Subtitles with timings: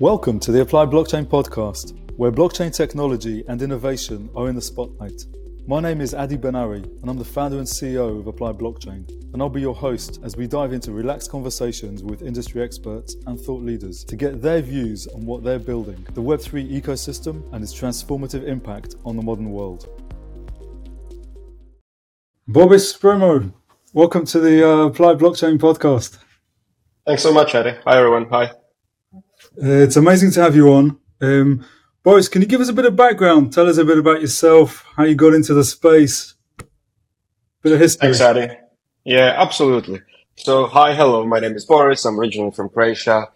[0.00, 5.24] Welcome to the Applied Blockchain Podcast, where blockchain technology and innovation are in the spotlight.
[5.68, 9.08] My name is Adi Ben-Ari, and I'm the founder and CEO of Applied Blockchain.
[9.32, 13.38] And I'll be your host as we dive into relaxed conversations with industry experts and
[13.38, 17.72] thought leaders to get their views on what they're building, the Web3 ecosystem, and its
[17.72, 19.88] transformative impact on the modern world.
[22.48, 23.52] Boris Spremo,
[23.92, 26.18] welcome to the uh, Applied Blockchain Podcast.
[27.06, 27.76] Thanks so much, Adi.
[27.84, 28.26] Hi, everyone.
[28.30, 28.50] Hi.
[29.56, 30.98] Uh, it's amazing to have you on.
[31.20, 31.64] Um,
[32.02, 33.52] Boris, can you give us a bit of background?
[33.52, 36.34] Tell us a bit about yourself, how you got into the space,
[37.62, 38.08] bit of history.
[38.08, 38.52] Thanks, Adi.
[39.04, 40.00] Yeah, absolutely.
[40.36, 41.24] So, hi, hello.
[41.24, 42.04] My name is Boris.
[42.04, 43.28] I'm originally from Croatia.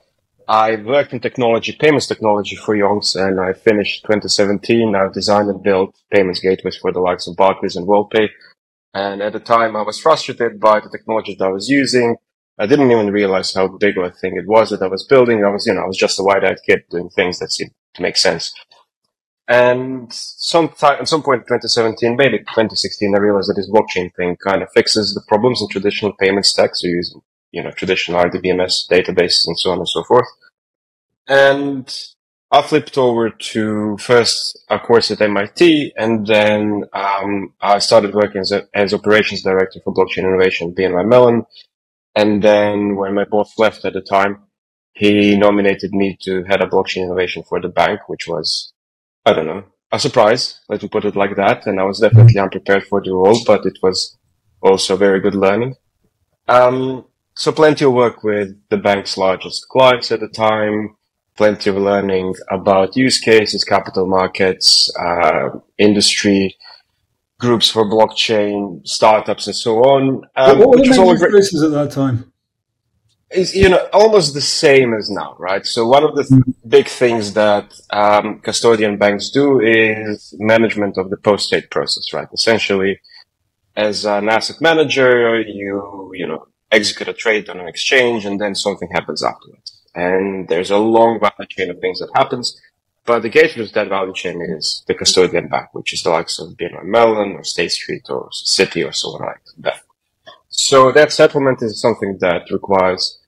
[0.49, 4.97] I worked in technology, payments technology for Yonks, and I finished 2017.
[4.97, 8.29] I've designed and built payments gateways for the likes of Barclays and WorldPay.
[8.95, 12.17] And at the time, I was frustrated by the technology that I was using.
[12.59, 15.45] I didn't even realize how big of a thing it was that I was building.
[15.45, 18.03] I was, you know, I was just a wide-eyed kid doing things that seemed to
[18.03, 18.53] make sense.
[19.47, 24.37] And sometime, at some point in 2017, maybe 2016, I realized that this blockchain thing
[24.37, 26.83] kind of fixes the problems in traditional payment stacks.
[26.83, 30.29] So using, you know, traditional RDBMS databases and so on and so forth.
[31.27, 31.89] And
[32.51, 38.41] I flipped over to first a course at MIT, and then um, I started working
[38.41, 41.45] as, a, as operations director for blockchain innovation at BNY Mellon.
[42.19, 44.43] And then when my boss left at the time,
[44.93, 48.73] he nominated me to head a blockchain innovation for the bank, which was,
[49.25, 51.65] I don't know, a surprise, let me put it like that.
[51.67, 54.19] And I was definitely unprepared for the role, but it was
[54.61, 55.77] also very good learning.
[56.49, 60.97] Um, so plenty of work with the bank's largest clients at the time,
[61.37, 66.57] plenty of learning about use cases, capital markets, uh, industry,
[67.39, 70.25] groups for blockchain, startups, and so on.
[70.37, 72.33] Um, what were the main use cases at that time?
[73.31, 75.65] Is you know almost the same as now, right?
[75.67, 76.55] So one of the th- mm.
[76.67, 82.29] big things that um, custodian banks do is management of the post-trade process, right?
[82.33, 83.01] Essentially,
[83.77, 88.55] as an asset manager, you you know execute a trade on an exchange, and then
[88.55, 91.21] something happens afterwards, and there's a long
[91.51, 92.59] chain of things that happens.
[93.09, 96.39] But the gateway to that value chain is the custodian bank, which is the likes
[96.39, 99.81] of BNY Mellon or State Street or Citi or so on like that.
[100.51, 103.19] So that settlement is something that requires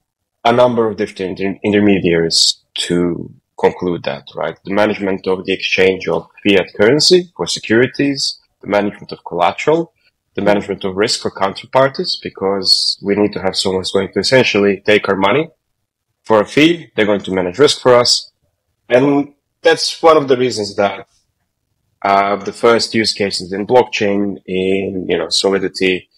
[0.44, 4.58] a number of different inter- intermediaries to conclude that, right?
[4.66, 9.94] The management of the exchange of fiat currency for securities, the management of collateral,
[10.34, 14.20] the management of risk for counterparties, because we need to have someone who's going to
[14.20, 15.48] essentially take our money
[16.22, 16.90] for a fee.
[16.94, 18.30] They're going to manage risk for us.
[18.90, 19.32] And
[19.62, 21.06] that's one of the reasons that
[22.02, 26.08] uh, the first use cases in blockchain, in you know Solidity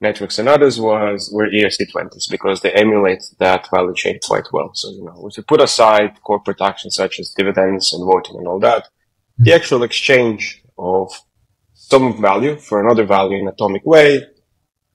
[0.00, 4.72] networks and others was were ERC20s because they emulate that value chain quite well.
[4.74, 8.46] So you know, if you put aside corporate actions such as dividends and voting and
[8.46, 8.88] all that,
[9.38, 11.12] the actual exchange of
[11.74, 14.26] some value for another value in atomic way,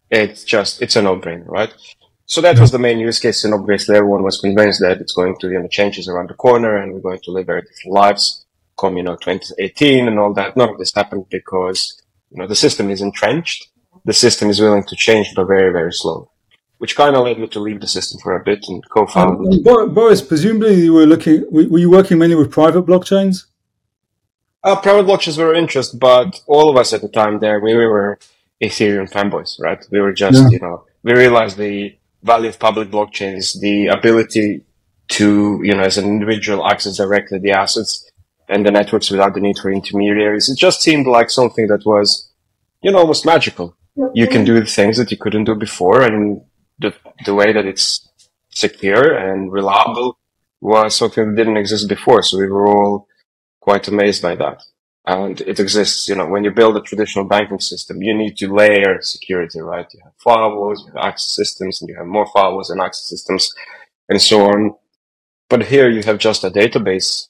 [0.09, 1.73] it's just it's a no-brainer, right?
[2.27, 5.37] So that was the main use case, and obviously everyone was convinced that it's going
[5.39, 8.45] to, you know, changes around the corner and we're going to live very different lives
[8.77, 10.55] come, you know, 2018 and all that.
[10.55, 13.67] None of this happened because, you know, the system is entrenched.
[14.05, 16.29] The system is willing to change, but very, very slow,
[16.77, 19.67] which kind of led me to leave the system for a bit and co-found.
[19.67, 23.45] Um, Boris, presumably you were looking, were you working mainly with private blockchains?
[24.63, 27.73] Uh, private blockchains were of interest, but all of us at the time there, we
[27.75, 28.17] were
[28.61, 29.85] Ethereum fanboys, right?
[29.91, 30.49] We were just, yeah.
[30.51, 34.65] you know, we realized the value of public blockchains, the ability
[35.09, 38.09] to, you know, as an individual access directly the assets
[38.49, 40.49] and the networks without the need for intermediaries.
[40.49, 42.31] It just seemed like something that was,
[42.81, 43.75] you know, almost magical.
[44.13, 46.41] You can do things that you couldn't do before and
[46.77, 46.93] the,
[47.25, 48.07] the way that it's
[48.49, 50.19] secure and reliable
[50.61, 52.21] was something that didn't exist before.
[52.21, 53.07] So we were all
[53.59, 54.61] quite amazed by that
[55.07, 56.09] and it exists.
[56.09, 59.87] You know, when you build a traditional banking system, you need to layer security, right?
[59.93, 63.53] You have firewalls, you have access systems, and you have more firewalls and access systems,
[64.09, 64.75] and so on.
[65.49, 67.29] But here you have just a database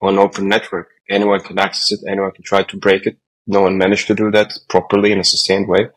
[0.00, 0.88] on open network.
[1.10, 2.00] Anyone can access it.
[2.08, 3.18] Anyone can try to break it.
[3.46, 5.88] No one managed to do that properly in a sustained way.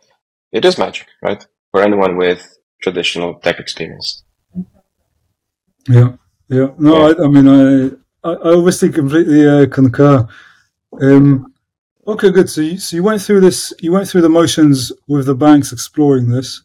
[0.52, 1.46] It is magic, right?
[1.72, 4.24] For anyone with traditional tech experience.
[5.88, 6.16] Yeah,
[6.50, 6.68] yeah.
[6.78, 7.14] No, yeah.
[7.18, 10.28] I, I, mean, I, I obviously completely uh, concur.
[11.00, 11.54] Um,
[12.08, 12.50] okay, good.
[12.50, 13.74] So you, so you went through this.
[13.80, 16.64] You went through the motions with the banks exploring this.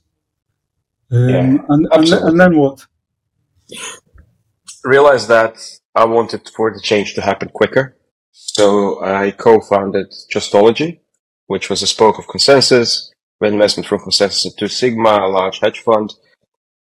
[1.10, 2.86] Um, yeah, and, and, and then what?
[4.84, 5.56] Realized that
[5.94, 7.96] I wanted for the change to happen quicker.
[8.32, 11.00] So I co-founded Trustology,
[11.46, 15.80] which was a spoke of ConsenSys, with investment from ConsenSys Two Sigma, a large hedge
[15.80, 16.12] fund.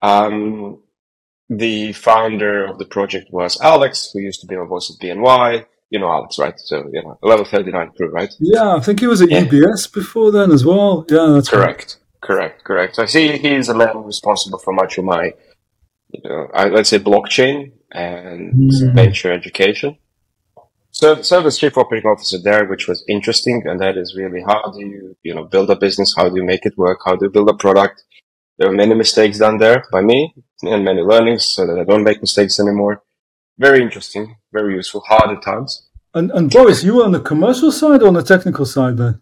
[0.02, 0.82] Um,
[1.48, 5.64] the founder of the project was Alex, who used to be my boss at BNY.
[5.90, 6.58] You know Alex, right?
[6.58, 8.32] So, you know, level 39 crew, right?
[8.40, 9.44] Yeah, I think he was at yeah.
[9.44, 11.06] UBS before then as well.
[11.08, 11.98] Yeah, that's correct.
[11.98, 12.06] Right.
[12.26, 12.96] Correct, correct.
[12.96, 15.32] So I see he's the man responsible for much of my,
[16.10, 18.94] you know, I, let's say blockchain and mm.
[18.94, 19.96] venture education.
[20.90, 24.72] So, so as chief operating officer there, which was interesting, and that is really how
[24.72, 26.14] do you, you know, build a business?
[26.16, 27.00] How do you make it work?
[27.04, 28.02] How do you build a product?
[28.58, 32.02] There were many mistakes done there by me and many learnings so that I don't
[32.02, 33.02] make mistakes anymore.
[33.58, 35.88] Very interesting, very useful, hard at times.
[36.14, 39.20] And, and Boris, you were on the commercial side or on the technical side then?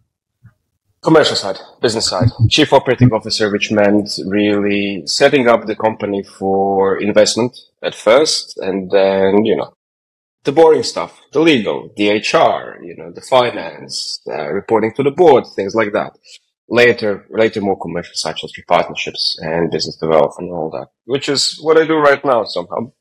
[1.03, 6.99] Commercial side, business side, chief operating officer, which meant really setting up the company for
[6.99, 9.75] investment at first, and then, you know,
[10.45, 15.11] the boring stuff, the legal, the HR, you know, the finance, uh, reporting to the
[15.11, 16.17] board, things like that
[16.69, 21.29] later, later more commercial side such as partnerships and business development and all that, which
[21.29, 22.93] is what I do right now somehow.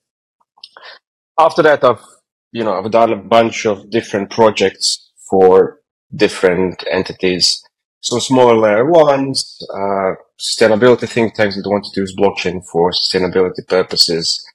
[1.40, 2.04] After that, I've,
[2.52, 5.82] you know, I've done a bunch of different projects for
[6.16, 7.64] different entities.
[8.02, 13.66] Some smaller layer ones, uh, sustainability think tanks that want to use blockchain for sustainability
[13.68, 14.46] purposes.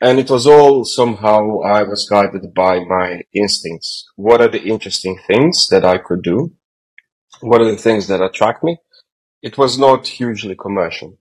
[0.00, 4.06] And it was all somehow I was guided by my instincts.
[4.16, 6.52] What are the interesting things that I could do?
[7.40, 8.78] what are the things that attract me?
[9.42, 11.18] It was not hugely commercial.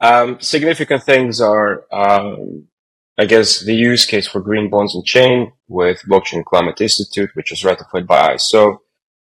[0.00, 2.66] Um, significant things are, um,
[3.16, 7.52] I guess, the use case for green bonds on chain with Blockchain Climate Institute, which
[7.52, 8.78] is ratified by ISO.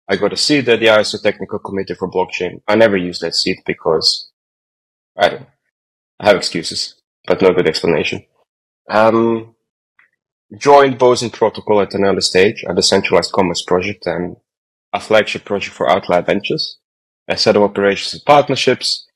[0.09, 2.61] I got a seat at the ISO Technical Committee for Blockchain.
[2.69, 4.31] I never used that seat because
[5.17, 5.47] I don't.
[6.21, 8.25] I have excuses, but no good explanation.
[8.91, 9.55] Um,
[10.57, 14.37] joined Boson Protocol at an early stage at the centralized commerce project and
[14.93, 16.79] a flagship project for Outlier Ventures,
[17.29, 19.07] a set of operations and partnerships.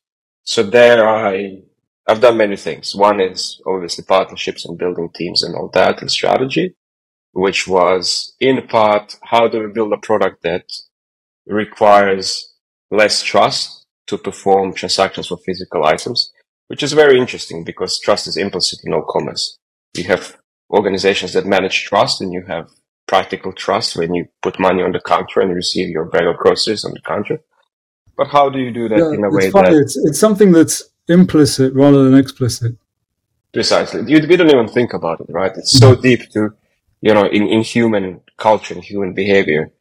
[0.44, 1.62] So there I,
[2.08, 2.94] I've done many things.
[2.94, 6.74] One is obviously partnerships and building teams and all that and strategy,
[7.32, 10.64] which was in part, how do we build a product that
[11.46, 12.52] requires
[12.90, 16.32] less trust to perform transactions for physical items,
[16.68, 19.58] which is very interesting because trust is implicit in all commerce.
[19.96, 20.36] You have
[20.70, 22.68] organizations that manage trust and you have
[23.06, 26.84] practical trust when you put money on the counter and receive your bag of groceries
[26.84, 27.40] on the counter.
[28.16, 29.70] But how do you do that yeah, in a way funny.
[29.70, 32.76] that it's, it's something that's implicit rather than explicit?
[33.52, 34.00] Precisely.
[34.10, 35.52] You, we don't even think about it, right?
[35.56, 36.54] It's so deep to,
[37.00, 39.72] you know, in, in human culture and human behavior.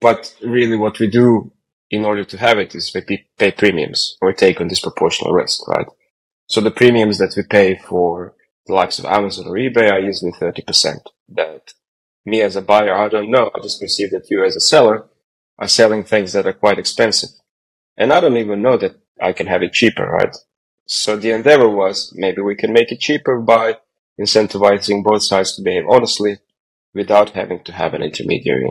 [0.00, 1.52] But really what we do
[1.90, 5.86] in order to have it is we pay premiums or take on disproportional risk, right?
[6.46, 8.34] So the premiums that we pay for
[8.66, 11.00] the likes of Amazon or eBay are usually 30%.
[11.28, 11.74] That
[12.24, 13.50] me as a buyer, I don't know.
[13.54, 15.06] I just perceive that you as a seller
[15.58, 17.30] are selling things that are quite expensive.
[17.96, 20.34] And I don't even know that I can have it cheaper, right?
[20.86, 23.78] So the endeavor was maybe we can make it cheaper by
[24.20, 26.38] incentivizing both sides to behave honestly
[26.94, 28.68] without having to have an intermediary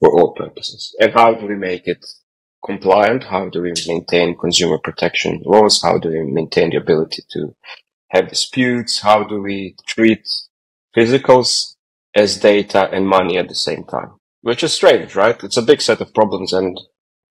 [0.00, 0.94] for all purposes.
[0.98, 2.04] And how do we make it
[2.64, 3.24] compliant?
[3.24, 5.82] How do we maintain consumer protection laws?
[5.82, 7.54] How do we maintain the ability to
[8.08, 9.00] have disputes?
[9.00, 10.26] How do we treat
[10.96, 11.76] physicals
[12.14, 14.12] as data and money at the same time,
[14.42, 15.42] which is strange, right?
[15.42, 16.78] It's a big set of problems and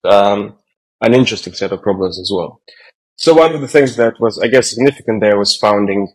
[0.03, 0.57] um,
[1.01, 2.62] an interesting set of problems as well.
[3.15, 6.13] So one of the things that was, I guess, significant there was founding,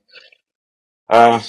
[1.09, 1.41] uh,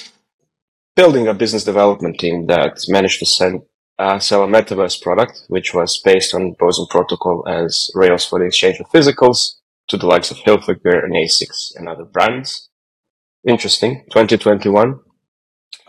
[0.94, 3.62] building a business development team that managed to send,
[3.98, 8.46] uh, sell a metaverse product, which was based on Boson protocol as rails for the
[8.46, 9.54] exchange of physicals
[9.88, 12.68] to the likes of Hilfiger and Asics and other brands.
[13.46, 14.04] Interesting.
[14.10, 15.00] 2021.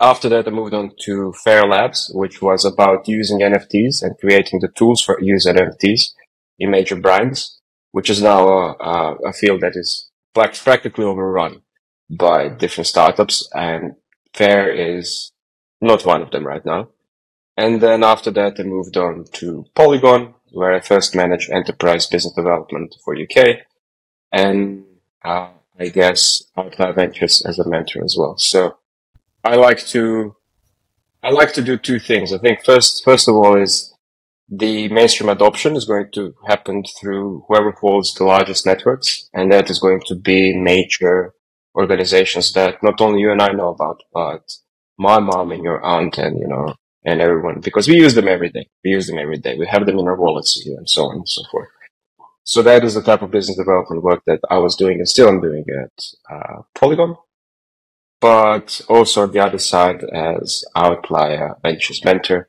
[0.00, 4.60] After that, I moved on to Fair Labs, which was about using NFTs and creating
[4.60, 6.12] the tools for use NFTs
[6.60, 11.62] in major brands, which is now a, a field that is practically overrun
[12.08, 13.94] by different startups and
[14.34, 15.32] Fair is
[15.80, 16.90] not one of them right now.
[17.56, 22.34] And then after that, I moved on to Polygon, where I first managed enterprise business
[22.34, 23.58] development for UK
[24.32, 24.84] and
[25.24, 25.48] uh,
[25.78, 28.36] I guess Outlier Ventures as a mentor as well.
[28.38, 28.76] So
[29.44, 30.36] I like to
[31.22, 32.32] I like to do two things.
[32.32, 33.89] I think first first of all is
[34.50, 39.70] the mainstream adoption is going to happen through whoever holds the largest networks, and that
[39.70, 41.34] is going to be major
[41.76, 44.42] organizations that not only you and I know about, but
[44.98, 48.50] my mom and your aunt and you know and everyone because we use them every
[48.50, 48.68] day.
[48.84, 49.56] We use them every day.
[49.56, 51.68] We have them in our wallets and so on and so forth.
[52.44, 55.28] So that is the type of business development work that I was doing and still
[55.28, 57.16] I'm doing at uh, Polygon
[58.20, 62.48] but also on the other side as outlier ventures mentor,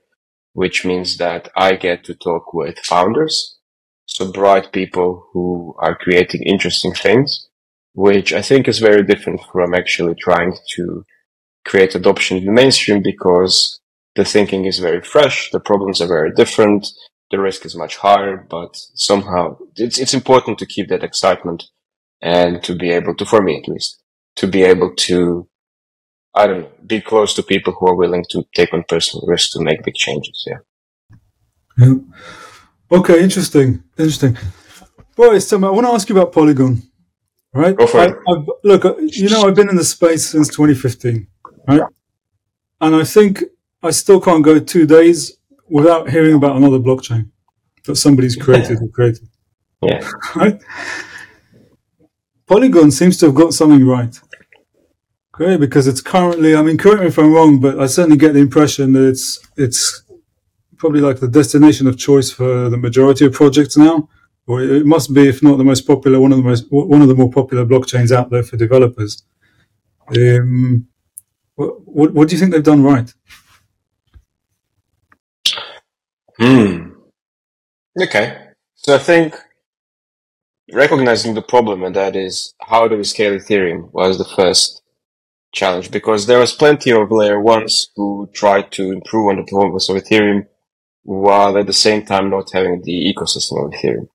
[0.54, 3.58] which means that I get to talk with founders.
[4.06, 7.48] So bright people who are creating interesting things
[7.94, 11.06] which I think is very different from actually trying to
[11.66, 13.80] create adoption in the mainstream because
[14.16, 16.88] the thinking is very fresh, the problems are very different,
[17.30, 21.66] the risk is much higher, but somehow it's it's important to keep that excitement
[22.22, 24.02] and to be able to, for me at least,
[24.36, 25.48] to be able to,
[26.34, 29.52] I don't know, be close to people who are willing to take on personal risk
[29.54, 30.48] to make big changes.
[30.48, 30.58] Yeah.
[31.78, 31.96] Yeah.
[32.92, 33.22] Okay.
[33.22, 33.84] Interesting.
[33.98, 34.38] Interesting.
[35.16, 36.82] Boris, so I want to ask you about Polygon.
[37.54, 37.76] Right.
[37.76, 38.16] Go for I, it.
[38.30, 41.28] I've, look, uh, you know, I've been in the space since 2015.
[41.68, 41.82] Right.
[42.80, 43.44] And I think
[43.84, 45.38] I still can't go two days
[45.70, 47.30] without hearing about another blockchain
[47.86, 48.86] that somebody's created yeah.
[48.86, 49.28] or created.
[49.82, 50.10] Yeah.
[50.36, 50.62] Right?
[52.48, 54.20] Polygon seems to have got something right.
[55.42, 58.34] Okay, because it's currently, I mean, correct me if I'm wrong, but I certainly get
[58.34, 60.04] the impression that it's, it's
[60.78, 64.08] probably like the destination of choice for the majority of projects now.
[64.46, 67.08] Or it must be, if not the most popular, one of the most, one of
[67.08, 69.24] the more popular blockchains out there for developers.
[70.16, 70.88] Um,
[71.56, 73.12] what, what, what do you think they've done right?
[76.38, 76.92] Hmm.
[78.00, 78.38] Okay.
[78.76, 79.36] So I think
[80.72, 84.82] recognizing the problem, and that is how do we scale Ethereum, was the first
[85.52, 89.90] challenge because there was plenty of layer ones who tried to improve on the performance
[89.90, 90.48] of Ethereum
[91.04, 94.08] while at the same time not having the ecosystem of Ethereum.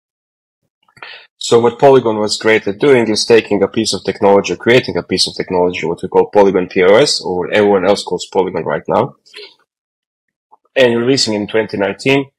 [1.39, 4.97] So what Polygon was great at doing is taking a piece of technology, or creating
[4.97, 8.83] a piece of technology, what we call Polygon POS, or everyone else calls Polygon right
[8.89, 9.17] now,
[10.75, 12.31] and releasing in 2019,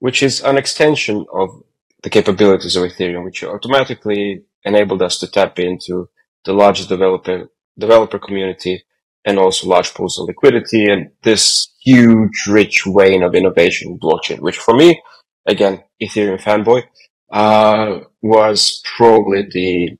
[0.00, 1.62] which is an extension of
[2.02, 6.08] the capabilities of Ethereum, which automatically enabled us to tap into
[6.44, 7.48] the largest developer
[7.78, 8.84] developer community
[9.24, 14.40] and also large pools of liquidity and this huge, rich vein of innovation in blockchain,
[14.40, 15.00] which for me,
[15.46, 16.82] again, Ethereum fanboy,
[17.30, 19.96] uh, was probably the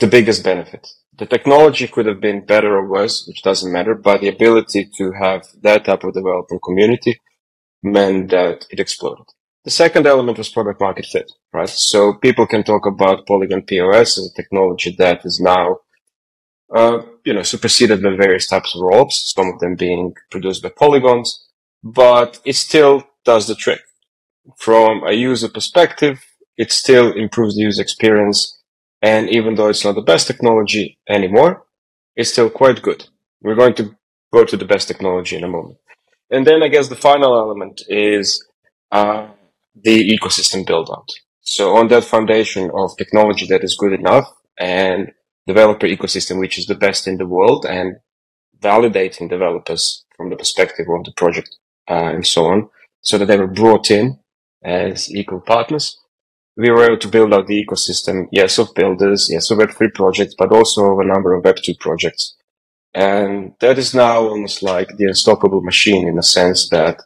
[0.00, 0.88] the biggest benefit.
[1.16, 5.12] The technology could have been better or worse, which doesn't matter, but the ability to
[5.12, 7.20] have that type of developer community
[7.82, 9.26] meant that it exploded.
[9.64, 11.68] The second element was product market fit, right?
[11.68, 15.78] So people can talk about Polygon POS as a technology that is now,
[16.74, 20.68] uh, you know, superseded by various types of rollups, some of them being produced by
[20.70, 21.46] polygons,
[21.82, 23.80] but it still does the trick.
[24.56, 26.24] From a user perspective,
[26.56, 28.58] it still improves the user experience.
[29.02, 31.64] And even though it's not the best technology anymore,
[32.16, 33.06] it's still quite good.
[33.42, 33.96] We're going to
[34.32, 35.78] go to the best technology in a moment.
[36.30, 38.44] And then I guess the final element is
[38.90, 39.28] uh,
[39.74, 41.10] the ecosystem build out.
[41.42, 45.12] So on that foundation of technology that is good enough and
[45.46, 47.96] developer ecosystem, which is the best in the world and
[48.60, 51.56] validating developers from the perspective of the project
[51.90, 52.68] uh, and so on,
[53.02, 54.18] so that they were brought in
[54.64, 55.98] as equal partners.
[56.56, 60.34] We were able to build out the ecosystem, yes, of builders, yes, of Web3 projects,
[60.38, 62.36] but also of a number of Web2 projects.
[62.94, 67.02] And that is now almost like the unstoppable machine in the sense that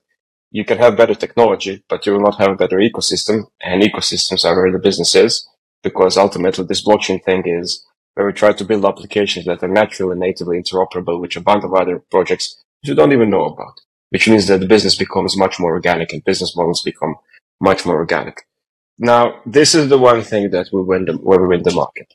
[0.50, 3.44] you can have better technology, but you will not have a better ecosystem.
[3.62, 5.48] And ecosystems are where the business is
[5.82, 7.84] because ultimately this blockchain thing is
[8.18, 11.72] where we try to build applications that are naturally natively interoperable with a bunch of
[11.72, 15.70] other projects you don't even know about, which means that the business becomes much more
[15.70, 17.14] organic and business models become
[17.60, 18.44] much more organic.
[18.98, 22.12] Now, this is the one thing that will win the, where we win the market.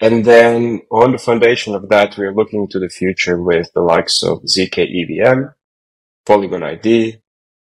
[0.00, 4.24] And then on the foundation of that, we're looking to the future with the likes
[4.24, 5.44] of ZK EVM,
[6.26, 7.18] Polygon ID,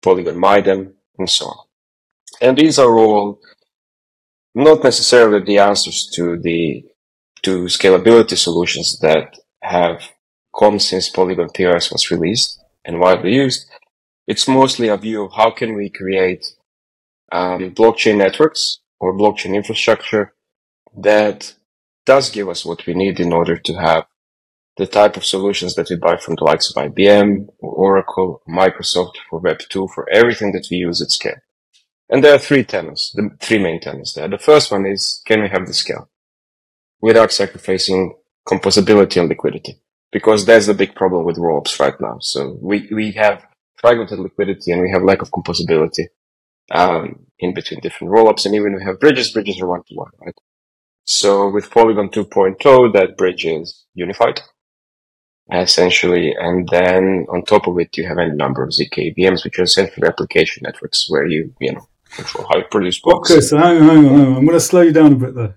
[0.00, 1.66] Polygon Miden, and so on.
[2.40, 3.40] And these are all
[4.54, 6.84] not necessarily the answers to the
[7.44, 10.02] to scalability solutions that have
[10.58, 13.66] come since Polygon POS was released and widely used.
[14.26, 16.46] It's mostly a view of how can we create
[17.32, 20.32] um, blockchain networks or blockchain infrastructure
[20.96, 21.54] that
[22.06, 24.04] does give us what we need in order to have
[24.76, 29.14] the type of solutions that we buy from the likes of IBM, or Oracle, Microsoft
[29.30, 31.36] for Web2, for everything that we use at scale.
[32.10, 34.28] And there are three tenets, the three main tenets there.
[34.28, 36.08] The first one is, can we have the scale
[37.00, 38.14] without sacrificing
[38.48, 39.80] composability and liquidity?
[40.12, 42.18] Because that's the big problem with rollups right now.
[42.20, 43.44] So we, we have
[43.76, 46.06] fragmented liquidity and we have lack of composability,
[46.70, 48.46] um, in between different rollups.
[48.46, 50.34] And even we have bridges, bridges are one to one, right?
[51.04, 54.40] So with Polygon 2.0, that bridge is unified
[55.52, 56.34] essentially.
[56.38, 59.64] And then on top of it, you have any number of ZK VMs, which are
[59.64, 63.30] essentially application networks where you, you know, control how you produce blocks.
[63.30, 64.36] Okay, so hang on, hang on, hang on.
[64.36, 65.54] I'm going to slow you down a bit there.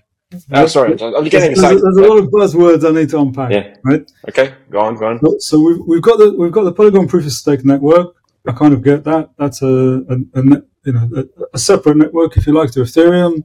[0.52, 1.82] Oh, sorry, I'm getting there's, excited.
[1.82, 3.52] There's, a lot of buzzwords I need to unpack.
[3.52, 3.76] Yeah.
[3.86, 4.12] Right.
[4.28, 5.20] Okay, go on, go on.
[5.22, 8.14] So, so we've, we've got the we've got the Polygon proof of stake network.
[8.46, 9.30] I kind of get that.
[9.38, 10.44] That's a, a, a
[10.84, 13.44] you know a, a, separate network, if you like, to Ethereum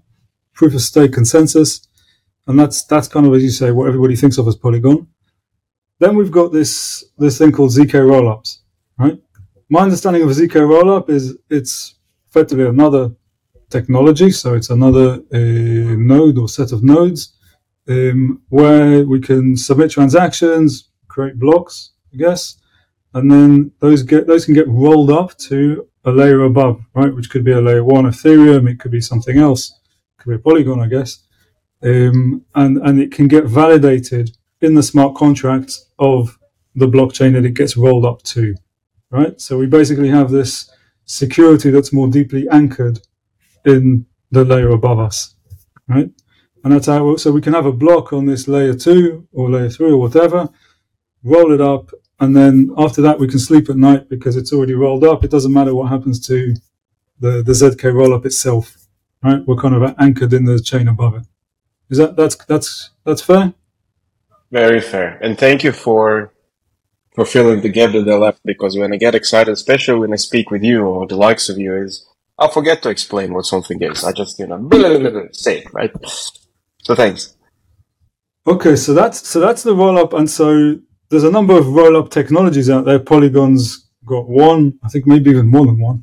[0.54, 1.86] proof of stake consensus.
[2.48, 5.06] And that's that's kind of as you say what everybody thinks of as Polygon.
[6.00, 8.58] Then we've got this this thing called zk rollups,
[8.98, 9.16] right?
[9.68, 11.94] My understanding of a zk rollup is it's
[12.28, 13.12] effectively another
[13.72, 17.34] technology, so it's another uh, node or set of nodes
[17.88, 22.56] um, where we can submit transactions, create blocks, I guess,
[23.14, 27.14] and then those get those can get rolled up to a layer above, right?
[27.14, 30.36] Which could be a layer one Ethereum, it could be something else, it could be
[30.36, 31.24] a Polygon, I guess,
[31.82, 36.38] um, and and it can get validated in the smart contracts of
[36.74, 38.54] the blockchain that it gets rolled up to,
[39.10, 39.40] right?
[39.40, 40.70] So we basically have this
[41.04, 43.00] security that's more deeply anchored
[43.64, 45.34] in the layer above us,
[45.88, 46.10] right?
[46.64, 49.68] And that's how, so we can have a block on this layer two or layer
[49.68, 50.48] three or whatever,
[51.22, 51.90] roll it up,
[52.20, 55.24] and then after that we can sleep at night because it's already rolled up.
[55.24, 56.54] It doesn't matter what happens to
[57.18, 58.76] the, the ZK roll up itself,
[59.22, 59.44] right?
[59.46, 61.26] We're kind of anchored in the chain above it.
[61.90, 63.52] Is that, that's, that's, that's fair?
[64.50, 65.18] Very fair.
[65.22, 66.32] And thank you for,
[67.14, 70.16] for filling the gap that I left because when I get excited, especially when I
[70.16, 72.06] speak with you or the likes of you is,
[72.38, 74.04] I'll forget to explain what something is.
[74.04, 74.68] I just, you know,
[75.32, 75.92] say it, right?
[76.82, 77.36] So thanks.
[78.46, 80.76] Okay, so that's so that's the roll up, and so
[81.10, 82.98] there's a number of roll up technologies out there.
[82.98, 86.02] Polygon's got one, I think maybe even more than one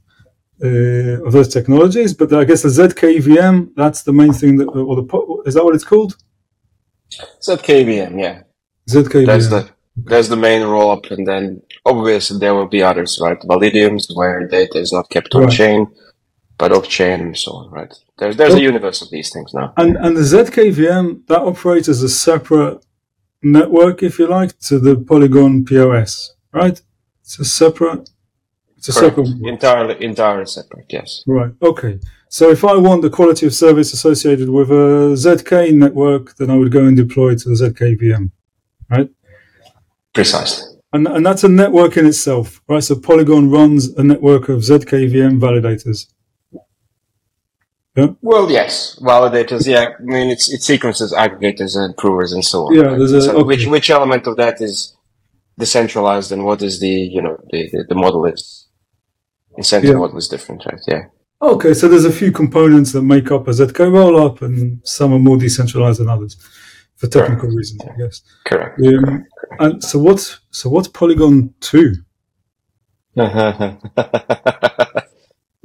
[0.63, 2.13] uh, of those technologies.
[2.13, 5.75] But I guess the ZKVM, that's the main thing that, or the is that what
[5.75, 6.15] it's called?
[7.41, 8.43] ZKVM, yeah.
[8.89, 9.25] ZKVM.
[9.25, 9.69] That's the
[10.05, 13.39] that's the main roll up, and then obviously there will be others, right?
[13.41, 15.51] Validiums where data is not kept on right.
[15.51, 15.87] chain
[16.59, 17.93] but off-chain and so on, right?
[18.19, 19.73] There's there's a universe of these things now.
[19.77, 22.85] And and the ZKVM that operates as a separate
[23.41, 26.79] network, if you like, to the Polygon POS, right?
[27.21, 28.09] It's a separate.
[28.77, 29.15] It's a Correct.
[29.15, 29.47] separate.
[29.53, 30.85] Entirely, entirely separate.
[30.89, 31.23] Yes.
[31.25, 31.51] Right.
[31.61, 31.99] Okay.
[32.29, 36.55] So if I want the quality of service associated with a ZK network, then I
[36.57, 38.31] would go and deploy to the ZKVM,
[38.89, 39.09] right?
[40.13, 40.65] Precisely.
[40.93, 42.83] And, and that's a network in itself, right?
[42.83, 46.07] So Polygon runs a network of ZKVM validators.
[47.95, 48.07] Yeah.
[48.21, 49.67] Well, yes, validators.
[49.67, 52.75] Yeah, I mean it's it sequences aggregators and provers and so on.
[52.75, 53.43] Yeah, there's a, so okay.
[53.43, 54.95] which which element of that is
[55.57, 58.67] decentralized and what is the you know the the, the model is
[59.57, 59.97] incentive yeah.
[59.97, 60.79] model is different, right?
[60.87, 61.05] Yeah.
[61.41, 65.19] Okay, so there's a few components that make up a ZK rollup, and some are
[65.19, 66.35] more decentralized than others
[66.97, 67.55] for technical Correct.
[67.55, 68.21] reasons, I guess.
[68.45, 68.79] Correct.
[68.79, 69.23] Um, Correct.
[69.59, 71.95] And so what's so what's Polygon two?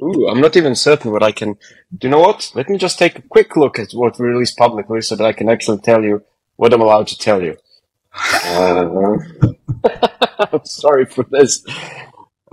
[0.04, 1.54] Ooh, I'm not even certain what I can.
[1.96, 2.52] Do you know what?
[2.54, 5.32] Let me just take a quick look at what we released publicly so that I
[5.32, 6.22] can actually tell you
[6.56, 7.56] what I'm allowed to tell you.
[8.44, 9.16] Uh,
[10.52, 11.64] I'm sorry for this.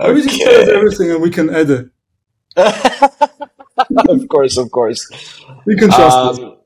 [0.00, 0.12] Okay.
[0.14, 1.90] We just tell us everything and we can edit.
[2.56, 5.10] of course, of course.
[5.66, 6.56] We can trust um,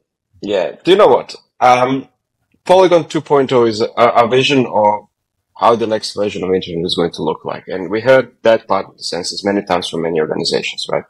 [0.41, 0.77] Yeah.
[0.85, 1.35] Do you know what?
[1.61, 2.09] Um,
[2.65, 5.06] Polygon 2.0 is a, a vision of
[5.57, 7.65] how the next version of internet is going to look like.
[7.67, 11.05] And we heard that part of the census many times from many organizations, right?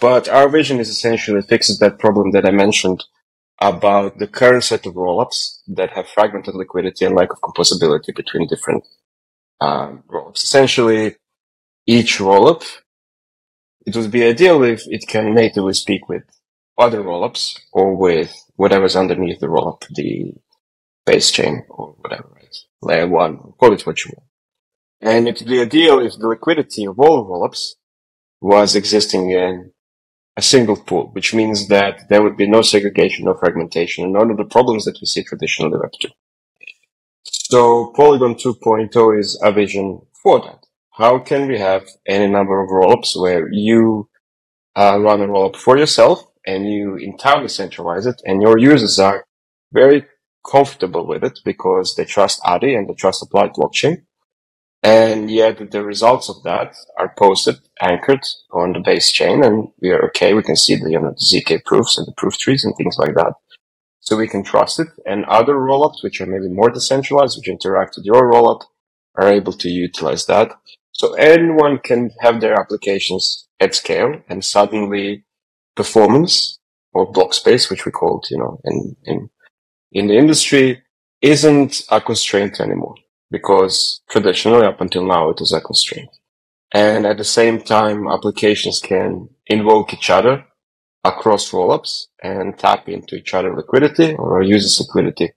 [0.00, 3.04] But our vision is essentially fixes that problem that I mentioned
[3.60, 8.48] about the current set of rollups that have fragmented liquidity and lack of composability between
[8.48, 8.84] different
[9.60, 10.44] um, rollups.
[10.44, 11.16] Essentially,
[11.86, 12.64] each rollup,
[13.84, 16.22] it would be ideal if it can natively speak with
[16.78, 20.34] other rollups or with whatever's underneath the rollup, the
[21.04, 22.28] base chain or whatever
[22.82, 24.28] layer one, call it what you want.
[25.00, 27.74] And it be ideal if the liquidity of all rollups
[28.40, 29.72] was existing in
[30.36, 34.30] a single pool, which means that there would be no segregation, no fragmentation, and none
[34.30, 36.10] of the problems that we see traditionally Web2.
[37.24, 40.66] So Polygon 2.0 is a vision for that.
[40.92, 44.08] How can we have any number of rollups where you
[44.76, 49.26] uh, run a rollup for yourself and you entirely centralize it and your users are
[49.72, 50.06] very
[50.44, 54.02] comfortable with it because they trust Adi and they trust applied blockchain.
[54.82, 59.90] And yet the results of that are posted, anchored on the base chain, and we
[59.90, 60.34] are okay.
[60.34, 63.14] We can see the, you know, ZK proofs and the proof trees and things like
[63.14, 63.34] that.
[64.00, 64.88] So we can trust it.
[65.06, 68.62] And other rollups, which are maybe more decentralized, which interact with your rollup,
[69.14, 70.52] are able to utilize that.
[70.90, 75.24] So anyone can have their applications at scale and suddenly
[75.76, 76.58] performance
[76.92, 79.30] or block space, which we call it, you know, in, in
[79.92, 80.82] in the industry
[81.20, 82.96] isn't a constraint anymore
[83.30, 86.10] because traditionally up until now it was a constraint.
[86.72, 90.44] And at the same time, applications can invoke each other
[91.04, 95.32] across rollups and tap into each other liquidity or users liquidity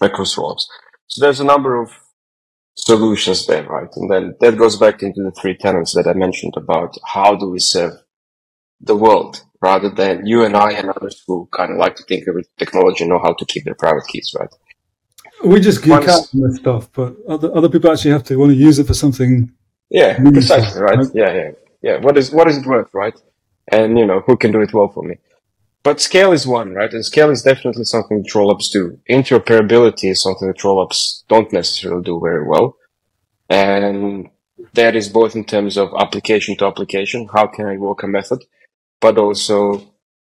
[0.00, 0.66] across rollups.
[1.08, 1.90] So there's a number of
[2.76, 3.88] solutions there, right?
[3.96, 7.50] And then that goes back into the three tenets that I mentioned about how do
[7.50, 7.94] we serve
[8.80, 12.26] the world rather than you and I and others who kind of like to think
[12.26, 14.48] of technology and know how to keep their private keys, right?
[15.44, 18.52] We just geek out on this stuff, but other, other people actually have to want
[18.52, 19.52] to use it for something.
[19.88, 20.98] Yeah, precisely, right?
[20.98, 21.06] right?
[21.14, 21.50] Yeah, yeah,
[21.82, 21.96] yeah.
[22.00, 23.14] What is what is it worth, right?
[23.72, 25.16] And you know who can do it well for me.
[25.82, 26.92] But scale is one, right?
[26.92, 28.98] And scale is definitely something that rollups do.
[29.08, 32.76] Interoperability is something that rollups don't necessarily do very well.
[33.48, 34.28] And
[34.74, 37.28] that is both in terms of application to application.
[37.32, 38.44] How can I work a method?
[39.00, 39.90] But also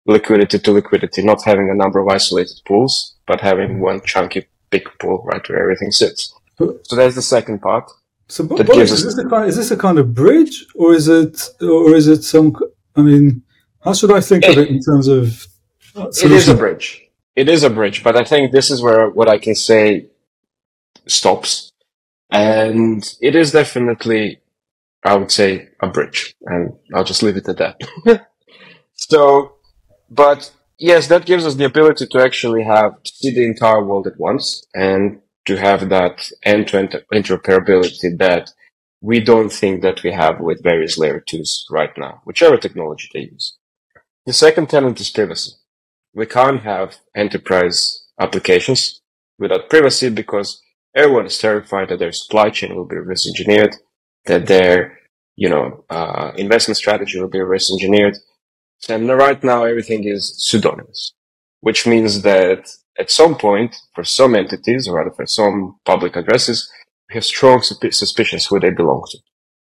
[0.05, 4.89] liquidity to liquidity, not having a number of isolated pools, but having one chunky big
[4.99, 6.33] pool, right, where everything sits.
[6.57, 7.89] So that's the second part.
[8.27, 11.07] So, but, but is, this a kind, is this a kind of bridge, or is
[11.07, 12.55] it, or is it some?
[12.95, 13.43] I mean,
[13.81, 15.47] how should I think it, of it in terms of?
[15.93, 16.31] Solution?
[16.31, 17.01] It is a bridge.
[17.35, 20.07] It is a bridge, but I think this is where what I can say
[21.05, 21.71] stops,
[22.31, 24.39] and it is definitely,
[25.03, 27.79] I would say, a bridge, and I'll just leave it at that.
[28.95, 29.53] so,
[30.09, 34.07] but yes, that gives us the ability to actually have to see the entire world
[34.07, 38.51] at once and to have that end-to-end interoperability that
[39.01, 43.21] we don't think that we have with various layer twos right now, whichever technology they
[43.21, 43.57] use.
[44.25, 45.51] The second tenant is privacy.
[46.13, 49.01] We can't have enterprise applications
[49.37, 50.61] without privacy because
[50.95, 53.75] everyone is terrified that their supply chain will be reverse engineered,
[54.25, 54.99] that their,
[55.35, 58.15] you know, uh, investment strategy will be reverse engineered.
[58.89, 61.13] And right now everything is pseudonymous,
[61.61, 62.69] which means that
[62.99, 66.69] at some point, for some entities, or rather for some public addresses,
[67.09, 69.17] we have strong suspicions who they belong to.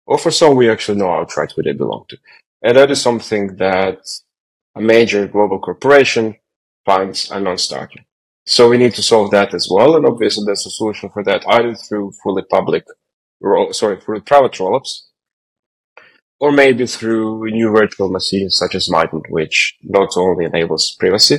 [0.06, 2.18] Or for some, we actually know outright who they belong to.
[2.62, 3.98] And that is something that
[4.74, 6.36] a major global corporation
[6.84, 8.00] finds a non-starter.
[8.44, 9.96] So we need to solve that as well.
[9.96, 12.84] And obviously there's a solution for that either through fully public,
[13.72, 15.00] sorry, through private rollups,
[16.38, 21.38] or maybe through new virtual machines such as Miden, which not only enables privacy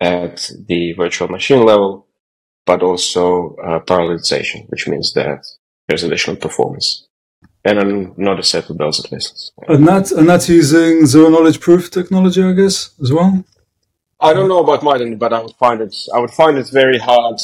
[0.00, 2.06] at the virtual machine level,
[2.64, 5.44] but also uh, parallelization, which means that
[5.88, 7.06] there's additional performance
[7.64, 9.52] and not a set of bells and whistles.
[9.68, 13.44] And that's and that's using zero knowledge proof technology, I guess, as well.
[14.20, 16.98] I don't know about Miden, but I would find it I would find it very
[16.98, 17.38] hard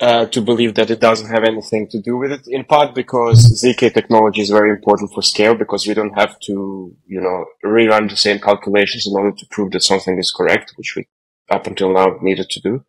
[0.00, 2.46] uh, to believe that it doesn't have anything to do with it.
[2.46, 6.94] In part because zk technology is very important for scale because we don't have to,
[7.06, 10.94] you know, rerun the same calculations in order to prove that something is correct, which
[10.96, 11.06] we
[11.50, 12.84] up until now needed to do.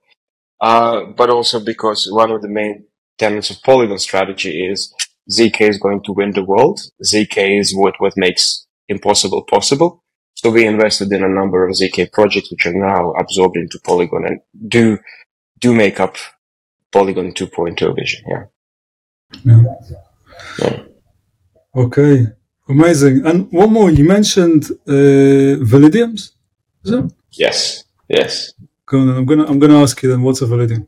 [0.60, 2.86] Uh, but also because one of the main
[3.18, 4.94] tenets of Polygon strategy is
[5.32, 6.80] ZK is going to win the world.
[7.04, 10.04] ZK is what, what makes impossible possible.
[10.36, 14.26] So we invested in a number of ZK projects, which are now absorbed into Polygon
[14.26, 15.00] and do,
[15.60, 16.18] do make up
[16.92, 18.24] Polygon 2.0 vision.
[18.28, 18.44] Yeah.
[19.44, 19.64] Yeah.
[20.60, 20.84] yeah.
[21.76, 22.28] Okay.
[22.70, 23.26] Amazing.
[23.26, 26.32] And one more, you mentioned, uh, Validiums?
[27.32, 27.86] Yes.
[28.10, 28.54] Yes.
[28.86, 30.22] Go on, I'm gonna I'm gonna ask you then.
[30.22, 30.88] What's a Validium?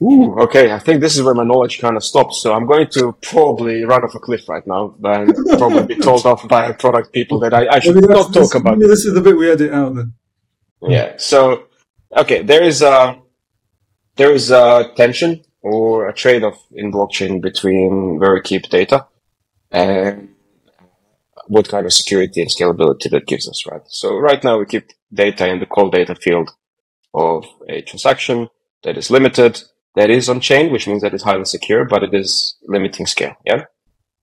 [0.00, 0.72] Ooh, okay.
[0.72, 2.40] I think this is where my knowledge kind of stops.
[2.40, 6.24] So I'm going to probably run off a cliff right now, and probably be told
[6.24, 8.78] off by product people that I, I should not talk about.
[8.78, 10.14] this is the bit we edit out then.
[10.82, 11.14] Yeah.
[11.16, 11.64] So,
[12.16, 13.20] okay, there is a
[14.18, 19.06] there is a tension or a trade-off in blockchain between where we keep data
[19.70, 20.28] and
[21.46, 23.82] what kind of security and scalability that gives us, right?
[23.86, 26.50] So right now we keep data in the call data field
[27.14, 28.48] of a transaction
[28.82, 29.62] that is limited
[29.96, 33.34] that is on chain, which means that it's highly secure, but it is limiting scale.
[33.44, 33.64] Yeah.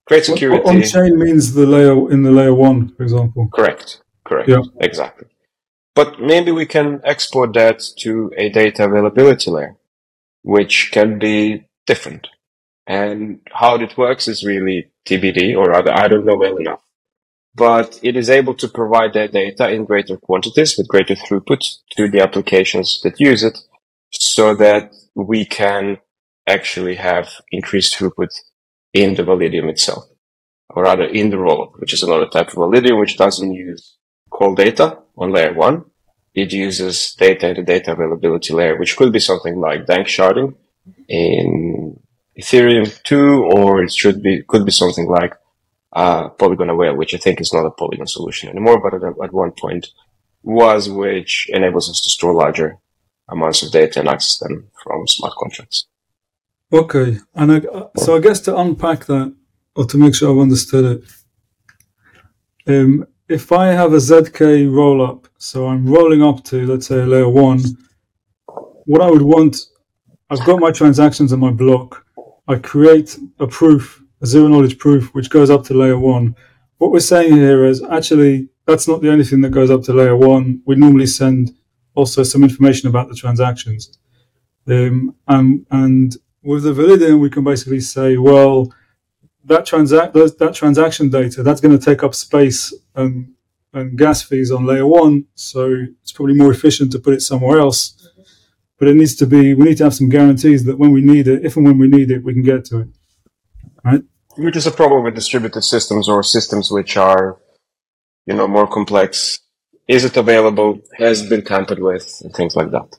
[0.06, 0.62] Great security.
[0.64, 3.48] On chain means the layer in the layer one, for example.
[3.52, 4.00] Correct.
[4.24, 4.48] Correct.
[4.48, 4.62] Yeah.
[4.80, 5.26] Exactly.
[5.94, 9.76] But maybe we can export that to a data availability layer,
[10.46, 12.28] which can be different.
[12.86, 16.82] And how it works is really TBD, or rather, I don't know well enough.
[17.56, 21.64] But it is able to provide that data in greater quantities with greater throughput
[21.96, 23.58] to the applications that use it
[24.12, 25.98] so that we can
[26.46, 28.30] actually have increased throughput
[28.94, 30.04] in the Validium itself,
[30.70, 33.96] or rather in the rollup, which is another type of Validium, which doesn't use
[34.30, 35.86] call data on layer one.
[36.36, 40.54] It uses data the data availability layer, which could be something like Danksharding
[41.08, 41.98] in
[42.38, 45.32] Ethereum 2, or it should be, could be something like
[45.94, 49.52] uh, Polygon which I think is not a Polygon solution anymore, but at, at one
[49.52, 49.88] point
[50.42, 52.76] was, which enables us to store larger
[53.30, 55.86] amounts of data and access them from smart contracts.
[56.70, 57.62] Okay, and I,
[57.96, 59.34] so I guess to unpack that
[59.74, 61.02] or to make sure I've understood
[62.66, 66.86] it, um, if I have a ZK roll up, so I'm rolling up to let's
[66.86, 67.60] say layer one,
[68.84, 69.56] what I would want,
[70.30, 72.04] I've got my transactions in my block.
[72.48, 76.36] I create a proof, a zero knowledge proof, which goes up to layer one.
[76.78, 79.92] What we're saying here is actually that's not the only thing that goes up to
[79.92, 80.62] layer one.
[80.66, 81.54] We normally send
[81.94, 83.98] also some information about the transactions.
[84.68, 88.72] Um, and, and with the Validium, we can basically say, well,
[89.46, 93.32] that transact that transaction data that's going to take up space and,
[93.72, 95.26] and gas fees on layer one.
[95.34, 97.92] So it's probably more efficient to put it somewhere else.
[98.78, 99.54] But it needs to be.
[99.54, 101.88] We need to have some guarantees that when we need it, if and when we
[101.88, 102.88] need it, we can get to it.
[103.82, 104.02] Right.
[104.36, 107.38] Which is a problem with distributed systems or systems which are,
[108.26, 109.40] you know, more complex.
[109.88, 110.80] Is it available?
[110.98, 112.98] Has been tampered with, and things like that.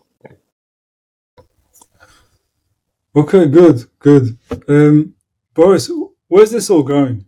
[3.15, 4.37] Okay, good, good.
[4.67, 5.15] Um,
[5.53, 5.89] Boris,
[6.27, 7.25] where's this all going?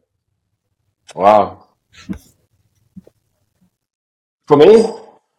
[1.16, 1.68] Wow.
[4.48, 4.86] For me,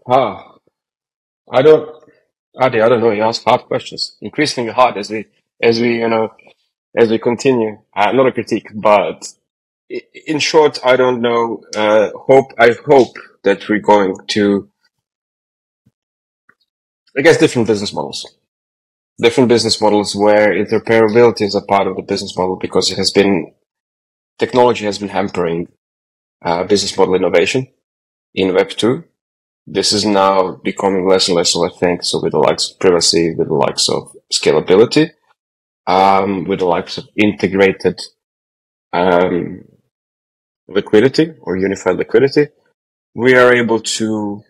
[0.09, 0.55] ah,
[1.53, 1.89] I don't,
[2.57, 3.11] Adi, I don't know.
[3.11, 5.27] You ask hard questions, increasingly hard as we,
[5.63, 6.33] as we, you know,
[6.97, 7.79] as we continue.
[7.95, 9.33] Uh, not a critique, but
[10.27, 11.63] in short, I don't know.
[11.75, 14.69] Uh, hope I hope that we're going to,
[17.17, 18.27] I guess, different business models,
[19.21, 23.11] different business models where interoperability is a part of the business model because it has
[23.11, 23.53] been
[24.39, 25.69] technology has been hampering
[26.43, 27.69] uh, business model innovation
[28.35, 29.05] in Web two.
[29.67, 31.67] This is now becoming less and less so.
[31.67, 35.11] I think so with the likes of privacy, with the likes of scalability
[35.87, 38.01] um, with the likes of integrated
[38.93, 39.65] um,
[40.69, 42.49] liquidity or unified liquidity,
[43.15, 44.43] we are able to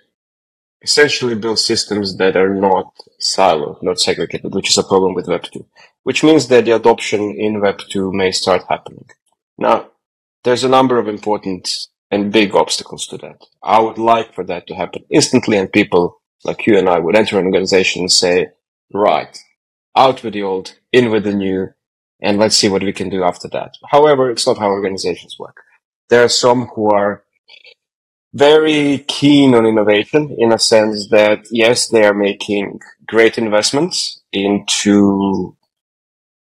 [0.82, 5.64] essentially build systems that are not siloed, not segregated, which is a problem with Web2,
[6.04, 9.06] which means that the adoption in Web2 may start happening.
[9.58, 9.90] Now,
[10.44, 13.44] there's a number of important and big obstacles to that.
[13.62, 17.16] I would like for that to happen instantly and people like you and I would
[17.16, 18.48] enter an organization and say,
[18.92, 19.38] right,
[19.94, 21.68] out with the old, in with the new,
[22.22, 23.76] and let's see what we can do after that.
[23.90, 25.62] However, it's not how organizations work.
[26.08, 27.24] There are some who are
[28.32, 35.56] very keen on innovation in a sense that yes, they are making great investments into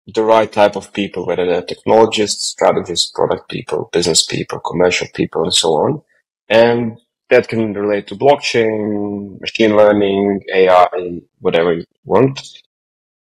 [0.07, 5.45] the right type of people, whether they're technologists, strategists, product people, business people, commercial people,
[5.45, 6.03] and so on.
[6.49, 6.99] And
[7.31, 12.41] that can relate to blockchain, machine learning, AI, whatever you want.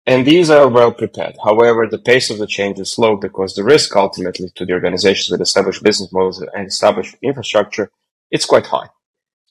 [0.05, 1.35] And these are well prepared.
[1.43, 5.31] However, the pace of the change is slow because the risk ultimately to the organizations
[5.31, 7.89] with established business models and established infrastructure,
[8.31, 8.89] it's quite high.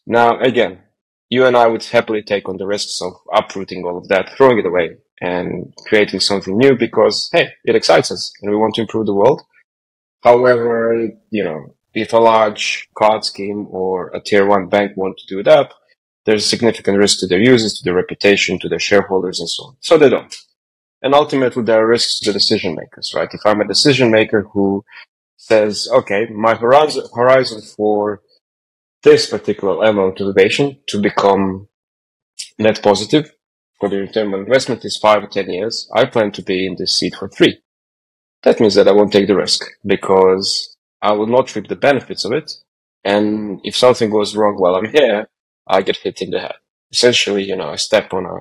[0.07, 0.81] Now, again,
[1.31, 4.59] you and I would happily take on the risks of uprooting all of that, throwing
[4.59, 8.83] it away and creating something new because, hey, it excites us and we want to
[8.83, 9.43] improve the world.
[10.23, 15.27] However, you know, if a large card scheme or a tier one bank want to
[15.27, 15.73] do that,
[16.25, 19.65] there's a significant risk to their users, to their reputation, to their shareholders, and so
[19.65, 19.77] on.
[19.81, 20.35] So they don't.
[21.03, 23.29] And ultimately, there are risks to the decision makers, right?
[23.31, 24.85] If I'm a decision maker who
[25.37, 28.23] says, okay, my horizon, horizon for
[29.05, 31.69] this particular level of motivation to become
[32.59, 33.33] net positive
[33.79, 35.89] for the return on investment is five or 10 years.
[35.95, 37.61] I plan to be in this seat for three.
[38.43, 42.25] That means that I won't take the risk because I will not reap the benefits
[42.25, 42.51] of it.
[43.05, 45.29] And if something goes wrong while I'm here,
[45.69, 46.57] I get hit in the head.
[46.91, 48.39] Essentially, you know, I step on a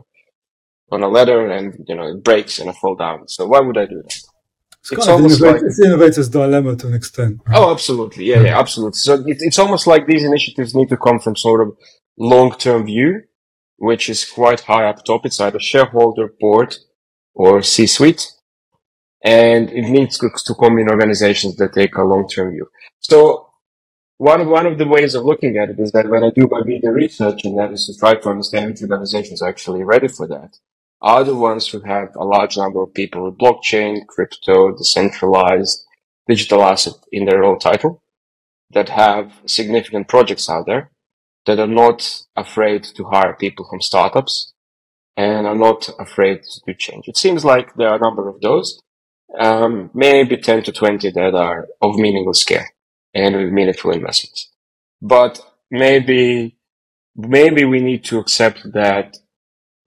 [0.94, 3.28] on a ladder and you know it breaks and I fall down.
[3.28, 4.33] So why would I do that?
[4.84, 7.40] It's, it's almost like it's the innovator's dilemma to an extent.
[7.48, 7.58] Right?
[7.58, 8.98] Oh, absolutely, yeah, yeah, absolutely.
[8.98, 11.78] So it, it's almost like these initiatives need to come from sort of
[12.18, 13.22] long-term view,
[13.78, 15.26] which is quite high up top.
[15.26, 16.76] It's either shareholder, board,
[17.34, 18.30] or C-suite,
[19.24, 22.68] and it needs to, to come in organizations that take a long-term view.
[23.00, 23.50] So
[24.18, 26.62] one one of the ways of looking at it is that when I do my
[26.62, 30.28] media research, and that is to try to understand which organizations are actually ready for
[30.28, 30.58] that,
[31.04, 35.86] are the ones who have a large number of people with blockchain, crypto, decentralized,
[36.28, 38.02] digital asset in their role title,
[38.72, 40.90] that have significant projects out there,
[41.46, 44.54] that are not afraid to hire people from startups,
[45.18, 47.08] and are not afraid to change.
[47.08, 48.82] It seems like there are a number of those,
[49.38, 52.66] um, maybe 10 to 20 that are of meaningful scale
[53.14, 54.52] and with meaningful investments.
[55.02, 56.58] But maybe,
[57.16, 59.18] maybe we need to accept that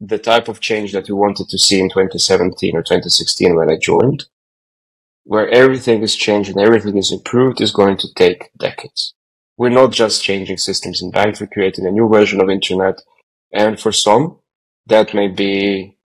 [0.00, 3.76] the type of change that we wanted to see in 2017 or 2016 when I
[3.76, 4.26] joined,
[5.24, 9.14] where everything is changed and everything is improved is going to take decades.
[9.56, 13.00] We're not just changing systems in banks, we're creating a new version of internet.
[13.52, 14.40] And for some,
[14.86, 15.96] that may be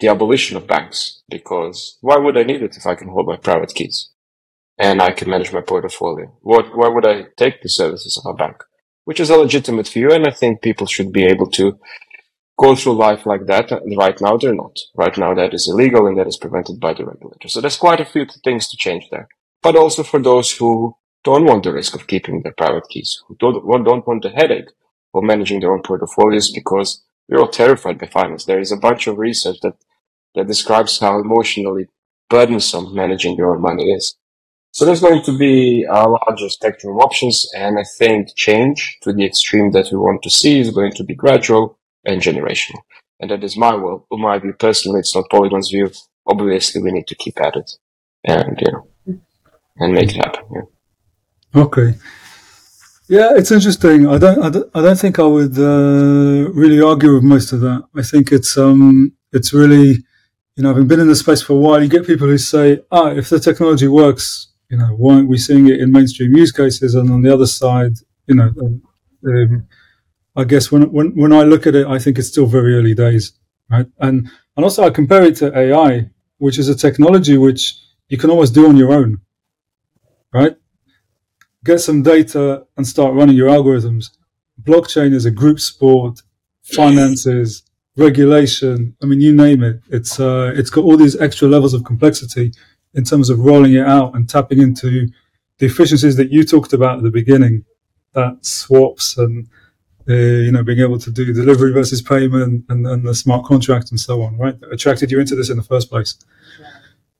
[0.00, 3.36] the abolition of banks because why would I need it if I can hold my
[3.36, 4.10] private keys?
[4.78, 6.32] and I can manage my portfolio.
[6.42, 8.62] What, why would I take the services of a bank?
[9.04, 11.78] Which is a legitimate view, and I think people should be able to
[12.58, 13.70] go through life like that.
[13.70, 14.78] And right now, they're not.
[14.94, 17.48] Right now, that is illegal and that is prevented by the regulator.
[17.48, 19.28] So there's quite a few things to change there.
[19.62, 23.36] But also for those who don't want the risk of keeping their private keys, who
[23.38, 24.70] don't, don't want the headache
[25.14, 28.44] of managing their own portfolios because we're all terrified by finance.
[28.44, 29.74] There is a bunch of research that,
[30.34, 31.88] that describes how emotionally
[32.28, 34.16] burdensome managing your own money is.
[34.72, 39.12] So there's going to be a larger spectrum of options, and I think change to
[39.12, 41.77] the extreme that we want to see is going to be gradual
[42.08, 42.80] and generational.
[43.20, 45.00] And that is my will, my view personally.
[45.00, 45.90] It's not Polygon's view.
[46.26, 47.70] Obviously, we need to keep at it,
[48.24, 49.20] and you know,
[49.76, 50.44] and make it happen.
[50.54, 51.62] Yeah.
[51.62, 51.94] Okay.
[53.08, 54.06] Yeah, it's interesting.
[54.06, 57.60] I don't, I don't, I don't think I would uh, really argue with most of
[57.62, 57.82] that.
[57.96, 60.04] I think it's, um, it's really,
[60.56, 62.80] you know, having been in the space for a while, you get people who say,
[62.92, 66.52] "Ah, if the technology works, you know, why aren't we seeing it in mainstream use
[66.52, 67.94] cases?" And on the other side,
[68.26, 68.52] you know,
[69.26, 69.66] um
[70.38, 72.94] I guess when when when I look at it, I think it's still very early
[72.94, 73.32] days,
[73.70, 73.86] right?
[73.98, 77.62] And and also I compare it to AI, which is a technology which
[78.08, 79.20] you can always do on your own,
[80.32, 80.56] right?
[81.64, 84.10] get some data and start running your algorithms.
[84.62, 86.22] Blockchain is a group sport,
[86.62, 87.62] finances,
[87.96, 88.96] regulation.
[89.02, 89.80] I mean, you name it.
[89.90, 92.52] It's uh, it's got all these extra levels of complexity
[92.94, 95.08] in terms of rolling it out and tapping into
[95.58, 97.64] the efficiencies that you talked about at the beginning,
[98.14, 99.48] that swaps and
[100.08, 103.90] uh, you know being able to do delivery versus payment and, and the smart contract
[103.90, 104.36] and so on.
[104.38, 106.16] Right, that attracted you into this in the first place.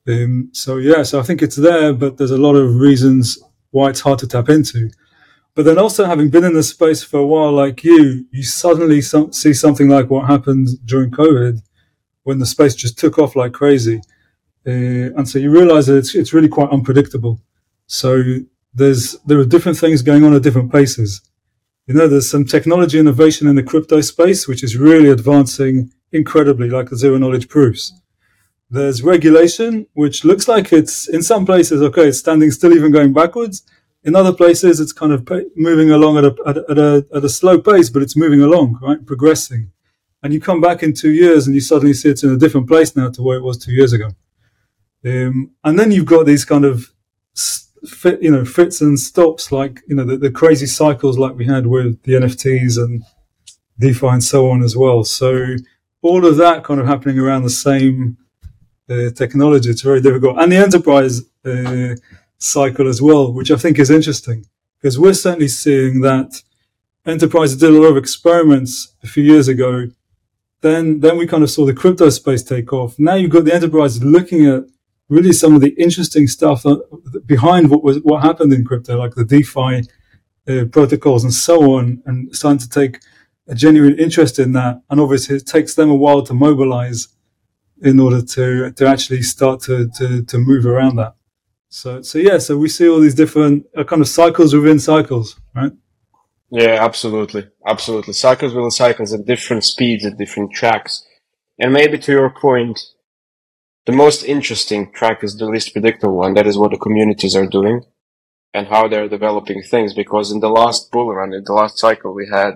[0.07, 3.39] Um, so yeah, so I think it's there, but there's a lot of reasons
[3.71, 4.91] why it's hard to tap into.
[5.55, 9.03] But then also having been in the space for a while, like you, you suddenly
[9.03, 11.59] see something like what happened during COVID,
[12.23, 14.01] when the space just took off like crazy,
[14.67, 17.41] uh, and so you realize that it's it's really quite unpredictable.
[17.87, 18.23] So
[18.73, 21.23] there's there are different things going on at different paces.
[21.89, 26.69] You know, there's some technology innovation in the crypto space which is really advancing incredibly,
[26.69, 27.99] like the zero knowledge proofs.
[28.69, 33.15] There's regulation, which looks like it's in some places, okay, it's standing still, even going
[33.15, 33.63] backwards.
[34.05, 37.59] In other places, it's kind of moving along at a, at a, at a, slow
[37.59, 39.05] pace, but it's moving along, right?
[39.07, 39.73] Progressing.
[40.23, 42.69] And you come back in two years and you suddenly see it's in a different
[42.69, 44.11] place now to where it was two years ago.
[45.07, 46.93] Um, and then you've got these kind of
[47.87, 51.47] fit, you know, fits and stops, like, you know, the, the crazy cycles like we
[51.47, 53.03] had with the NFTs and
[53.79, 55.05] DeFi and so on as well.
[55.05, 55.57] So
[56.03, 58.17] all of that kind of happening around the same
[58.89, 59.71] uh, technology.
[59.71, 60.39] It's very difficult.
[60.39, 61.95] And the enterprise uh,
[62.39, 64.47] cycle as well, which I think is interesting
[64.81, 66.43] because we're certainly seeing that
[67.05, 69.89] enterprise did a lot of experiments a few years ago.
[70.61, 72.99] Then, then we kind of saw the crypto space take off.
[72.99, 74.65] Now you've got the enterprise looking at
[75.09, 76.65] really some of the interesting stuff
[77.27, 79.89] behind what was what happened in crypto, like the DeFi
[80.49, 83.01] uh, protocols and so on, and starting to take
[83.49, 84.83] a genuine interest in that.
[84.91, 87.09] And obviously, it takes them a while to mobilize
[87.83, 91.15] in order to to actually start to to, to move around that.
[91.69, 95.39] So so yeah, so we see all these different uh, kind of cycles within cycles,
[95.55, 95.73] right?
[96.51, 98.15] Yeah, absolutely, absolutely.
[98.15, 101.05] Cycles within cycles at different speeds, at different tracks,
[101.59, 102.81] and maybe to your point,
[103.87, 106.35] the most interesting track is the least predictable one.
[106.35, 107.83] That is what the communities are doing
[108.53, 109.95] and how they're developing things.
[109.95, 112.55] Because in the last bull run, in the last cycle, we had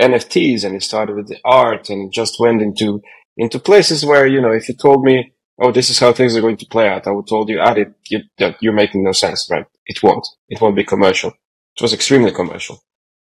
[0.00, 3.02] NFTs and it started with the art and it just went into
[3.36, 6.40] into places where, you know, if you told me, oh, this is how things are
[6.40, 8.20] going to play out, I would told you, Adi, you,
[8.60, 9.66] you're making no sense, right?
[9.84, 10.26] It won't.
[10.48, 11.30] It won't be commercial.
[11.30, 12.82] It was extremely commercial.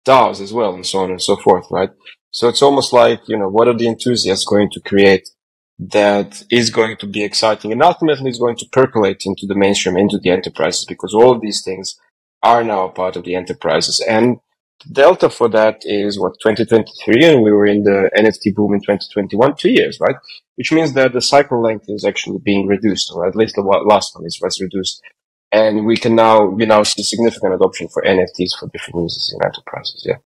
[0.07, 1.90] DAOs as well, and so on and so forth, right?
[2.33, 5.29] So it's almost like, you know, what are the enthusiasts going to create
[5.88, 9.97] that is going to be exciting and ultimately is going to percolate into the mainstream,
[9.97, 11.99] into the enterprises, because all of these things
[12.43, 14.05] are now a part of the enterprises.
[14.07, 14.40] And
[14.85, 18.81] the delta for that is what 2023 and we were in the nft boom in
[18.81, 20.16] 2021 two years right?
[20.57, 24.14] Which means that the cycle length is actually being reduced or at least the last
[24.14, 25.03] one is was reduced.
[25.53, 29.45] And we can now we now see significant adoption for nfts for different uses in
[29.45, 30.16] enterprises yeah.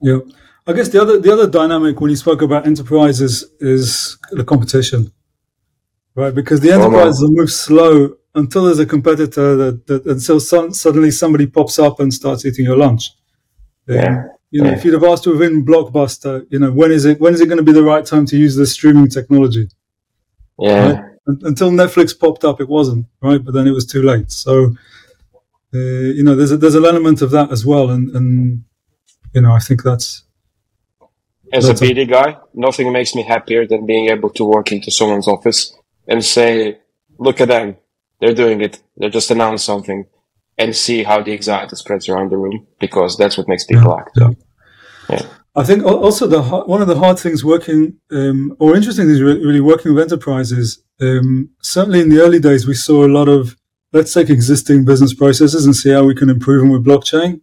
[0.00, 0.20] Yeah
[0.68, 5.12] i guess the other the other dynamic when you spoke about enterprises is the competition
[6.14, 10.72] right because the enterprises oh, move slow until there's a competitor that, that until some,
[10.72, 13.10] suddenly somebody pops up and starts eating your lunch
[13.88, 14.24] yeah.
[14.50, 14.76] You know, yeah.
[14.76, 17.58] if you'd have asked within Blockbuster, you know, when is it when is it going
[17.58, 19.68] to be the right time to use this streaming technology?
[20.58, 20.92] Yeah.
[20.92, 21.04] Right?
[21.42, 24.32] Until Netflix popped up, it wasn't right, but then it was too late.
[24.32, 24.74] So,
[25.74, 28.64] uh, you know, there's a, there's an element of that as well, and and
[29.34, 30.22] you know, I think that's
[31.52, 34.90] as that's a BD guy, nothing makes me happier than being able to walk into
[34.90, 35.74] someone's office
[36.06, 36.78] and say,
[37.18, 37.76] "Look at them,
[38.20, 38.80] they're doing it.
[38.96, 40.06] They just announced something."
[40.58, 43.96] and see how the anxiety spreads around the room because that's what makes people yeah,
[43.96, 44.10] act.
[44.16, 44.30] Yeah.
[45.10, 45.26] yeah.
[45.54, 49.60] I think also the one of the hard things working um, or interesting things really
[49.60, 50.82] working with enterprises.
[51.00, 53.56] Um, certainly in the early days, we saw a lot of
[53.92, 57.40] let's take existing business processes and see how we can improve them with blockchain.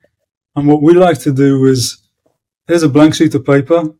[0.55, 2.01] And what we like to do is
[2.67, 3.93] here's a blank sheet of paper.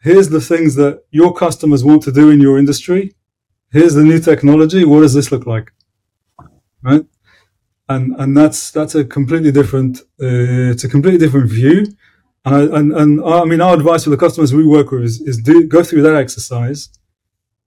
[0.00, 3.14] Here's the things that your customers want to do in your industry.
[3.70, 4.84] Here's the new technology.
[4.84, 5.72] What does this look like?
[6.82, 7.04] Right?
[7.88, 11.86] And, and that's, that's a completely different, uh, it's a completely different view.
[12.44, 15.38] And, and, and I mean, our advice for the customers we work with is, is
[15.38, 16.90] do, go through that exercise,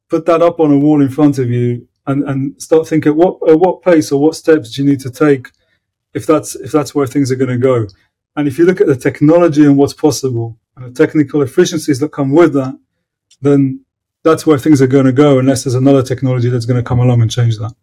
[0.10, 3.38] put that up on a wall in front of you and, and start thinking what,
[3.48, 5.52] at what pace or what steps do you need to take
[6.14, 7.88] if that's, if that's where things are going to go.
[8.36, 12.12] And if you look at the technology and what's possible and the technical efficiencies that
[12.12, 12.78] come with that,
[13.42, 13.84] then
[14.24, 17.00] that's where things are going to go unless there's another technology that's going to come
[17.00, 17.74] along and change that.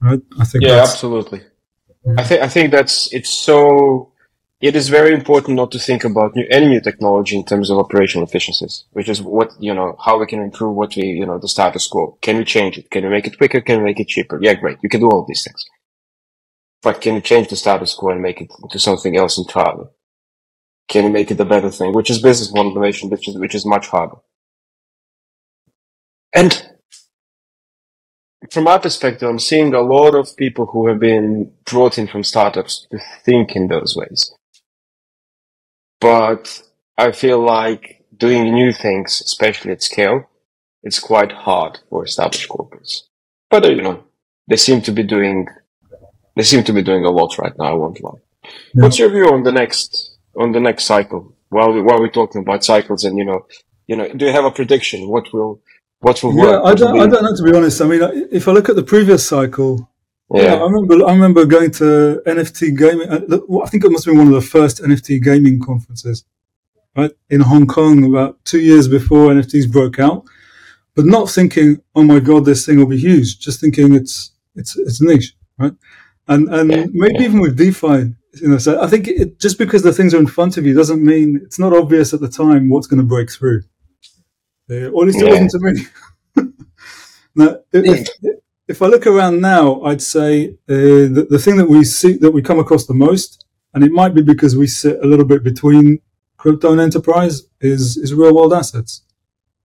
[0.00, 0.20] Right?
[0.38, 0.64] I think.
[0.64, 1.42] Yeah, absolutely.
[2.06, 2.14] Yeah.
[2.18, 4.10] I think I think that's it's so.
[4.60, 7.78] It is very important not to think about new, any new technology in terms of
[7.78, 11.38] operational efficiencies, which is what you know how we can improve what we you know
[11.38, 12.16] the status quo.
[12.22, 12.90] Can we change it?
[12.90, 13.60] Can we make it quicker?
[13.60, 14.38] Can we make it cheaper?
[14.40, 14.78] Yeah, great.
[14.82, 15.64] You can do all these things.
[16.84, 19.86] But can you change the status quo and make it into something else entirely?
[20.86, 23.54] Can you make it a better thing, which is business model innovation, which is which
[23.54, 24.16] is much harder.
[26.34, 26.70] And
[28.50, 32.22] from my perspective, I'm seeing a lot of people who have been brought in from
[32.22, 34.34] startups to think in those ways.
[36.02, 36.62] But
[36.98, 40.28] I feel like doing new things, especially at scale,
[40.82, 43.04] it's quite hard for established corporates.
[43.48, 44.04] But you know,
[44.46, 45.48] they seem to be doing
[46.36, 47.64] they seem to be doing a lot right now.
[47.64, 48.20] I won't lie.
[48.74, 48.82] Yeah.
[48.82, 51.34] What's your view on the next on the next cycle?
[51.48, 53.46] While we, while we're talking about cycles, and you know,
[53.86, 55.08] you know, do you have a prediction?
[55.08, 55.60] What will
[56.00, 56.62] what will work?
[56.62, 57.80] yeah, I don't, I don't know to be honest.
[57.80, 59.88] I mean, if I look at the previous cycle,
[60.32, 63.08] yeah, yeah I remember I remember going to NFT gaming.
[63.08, 66.24] Uh, I think it must have been one of the first NFT gaming conferences,
[66.96, 70.24] right in Hong Kong about two years before NFTs broke out.
[70.96, 73.38] But not thinking, oh my god, this thing will be huge.
[73.38, 75.72] Just thinking it's it's it's niche, right?
[76.26, 77.24] And and yeah, maybe yeah.
[77.24, 80.26] even with DeFi, you know, so I think it, just because the things are in
[80.26, 83.30] front of you doesn't mean it's not obvious at the time what's going to break
[83.30, 83.62] through.
[84.70, 86.52] Uh, or at least it wasn't to me.
[87.34, 88.08] now, if,
[88.66, 92.30] if, I look around now, I'd say uh, the, the thing that we see that
[92.30, 93.44] we come across the most,
[93.74, 95.98] and it might be because we sit a little bit between
[96.38, 99.02] crypto and enterprise, is is real world assets.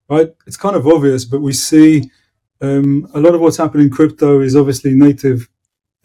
[0.10, 0.30] Right?
[0.46, 2.10] It's kind of obvious, but we see
[2.62, 5.48] um, a lot of what's happening in crypto is obviously native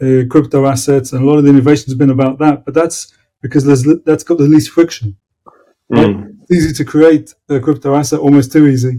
[0.01, 2.65] uh, crypto assets, and a lot of the innovation has been about that.
[2.65, 5.17] But that's because there's that's got the least friction.
[5.91, 6.37] Mm.
[6.41, 8.97] It's easy to create a crypto asset, almost too easy,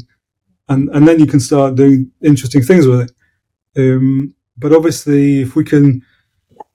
[0.68, 3.12] and and then you can start doing interesting things with it.
[3.76, 6.02] Um, but obviously, if we can,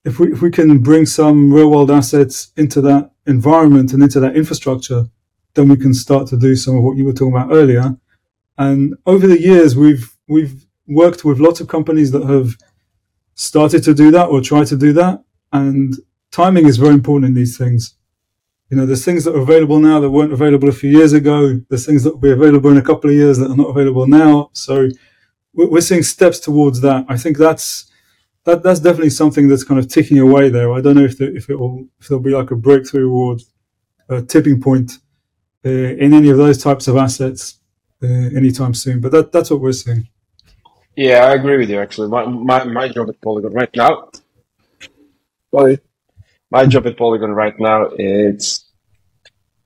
[0.04, 4.20] if we if we can bring some real world assets into that environment and into
[4.20, 5.06] that infrastructure,
[5.54, 7.96] then we can start to do some of what you were talking about earlier.
[8.58, 12.56] And over the years, we've we've worked with lots of companies that have
[13.34, 15.22] started to do that or try to do that.
[15.52, 15.94] And
[16.30, 17.94] timing is very important in these things.
[18.70, 21.60] You know, there's things that are available now that weren't available a few years ago.
[21.68, 24.06] There's things that will be available in a couple of years that are not available
[24.06, 24.50] now.
[24.54, 24.88] So
[25.52, 27.04] we're seeing steps towards that.
[27.08, 27.90] I think that's
[28.44, 30.72] that that's definitely something that's kind of ticking away there.
[30.72, 33.36] I don't know if the, if it will if there'll be like a breakthrough or
[34.08, 34.92] a tipping point
[35.64, 37.58] uh, in any of those types of assets
[38.02, 39.00] uh, anytime soon.
[39.00, 40.08] But that that's what we're seeing.
[40.96, 41.80] Yeah, I agree with you.
[41.80, 44.10] Actually, my my, my job at Polygon right now.
[45.54, 45.78] Sorry,
[46.50, 48.64] my job at Polygon right now it's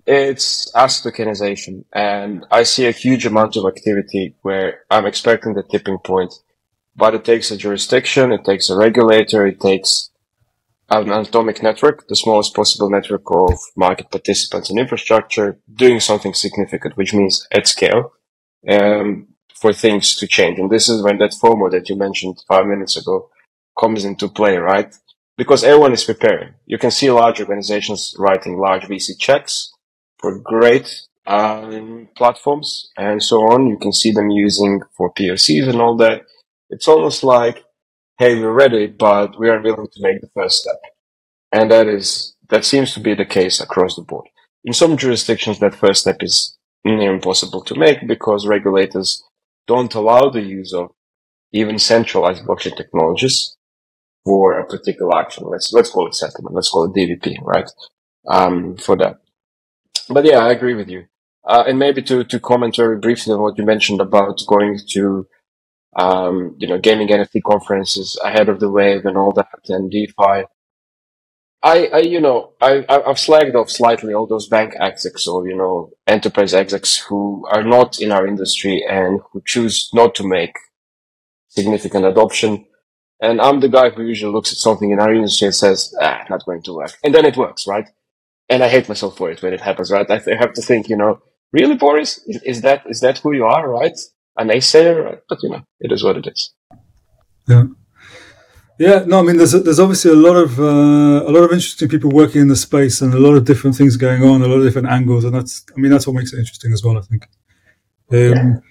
[0.07, 5.64] it's asset tokenization, and I see a huge amount of activity where I'm expecting the
[5.64, 6.33] tipping point,
[6.95, 10.11] but it takes a jurisdiction, it takes a regulator, it takes
[10.89, 16.97] an atomic network, the smallest possible network of market participants and infrastructure, doing something significant,
[16.97, 18.12] which means at scale.
[18.68, 19.27] Um,
[19.61, 20.59] for things to change.
[20.59, 23.31] And this is when that FOMO that you mentioned five minutes ago
[23.79, 24.95] comes into play, right?
[25.37, 26.55] Because everyone is preparing.
[26.67, 29.73] You can see large organizations writing large VC checks
[30.19, 33.67] for great um, platforms and so on.
[33.67, 36.23] You can see them using for POCs and all that.
[36.71, 37.65] It's almost like,
[38.19, 40.81] hey, we're ready, but we are willing to make the first step.
[41.53, 44.27] And that is, that seems to be the case across the board.
[44.65, 49.23] In some jurisdictions, that first step is near impossible to make because regulators
[49.67, 50.91] don't allow the use of
[51.53, 53.57] even centralized blockchain technologies
[54.25, 55.45] for a particular action.
[55.47, 56.55] Let's let's call it settlement.
[56.55, 57.71] Let's call it DVP, right?
[58.29, 59.21] Um, for that.
[60.09, 61.05] But yeah, I agree with you.
[61.47, 65.27] Uh, and maybe to to comment very briefly on what you mentioned about going to
[65.97, 70.45] um, you know gaming NFT conferences ahead of the wave and all that and DeFi.
[71.67, 75.57] I, I, you know, I, I've slagged off slightly all those bank execs or, you
[75.57, 80.55] know, enterprise execs who are not in our industry and who choose not to make
[81.49, 82.67] significant adoption.
[83.21, 86.25] And I'm the guy who usually looks at something in our industry and says, ah,
[86.31, 86.97] not going to work.
[87.03, 87.89] And then it works, right?
[88.49, 90.09] And I hate myself for it when it happens, right?
[90.09, 91.21] I, th- I have to think, you know,
[91.53, 92.21] really, Boris?
[92.29, 93.99] Is, is, that, is that who you are, right?
[94.39, 95.19] A naysayer, right?
[95.29, 96.55] But, you know, it is what it is.
[97.49, 97.64] Yeah.
[98.79, 101.89] Yeah, no, I mean, there's there's obviously a lot of uh, a lot of interesting
[101.89, 104.59] people working in the space, and a lot of different things going on, a lot
[104.59, 106.99] of different angles, and that's I mean that's what makes it interesting as well.
[106.99, 107.27] I think.
[108.12, 108.62] Um.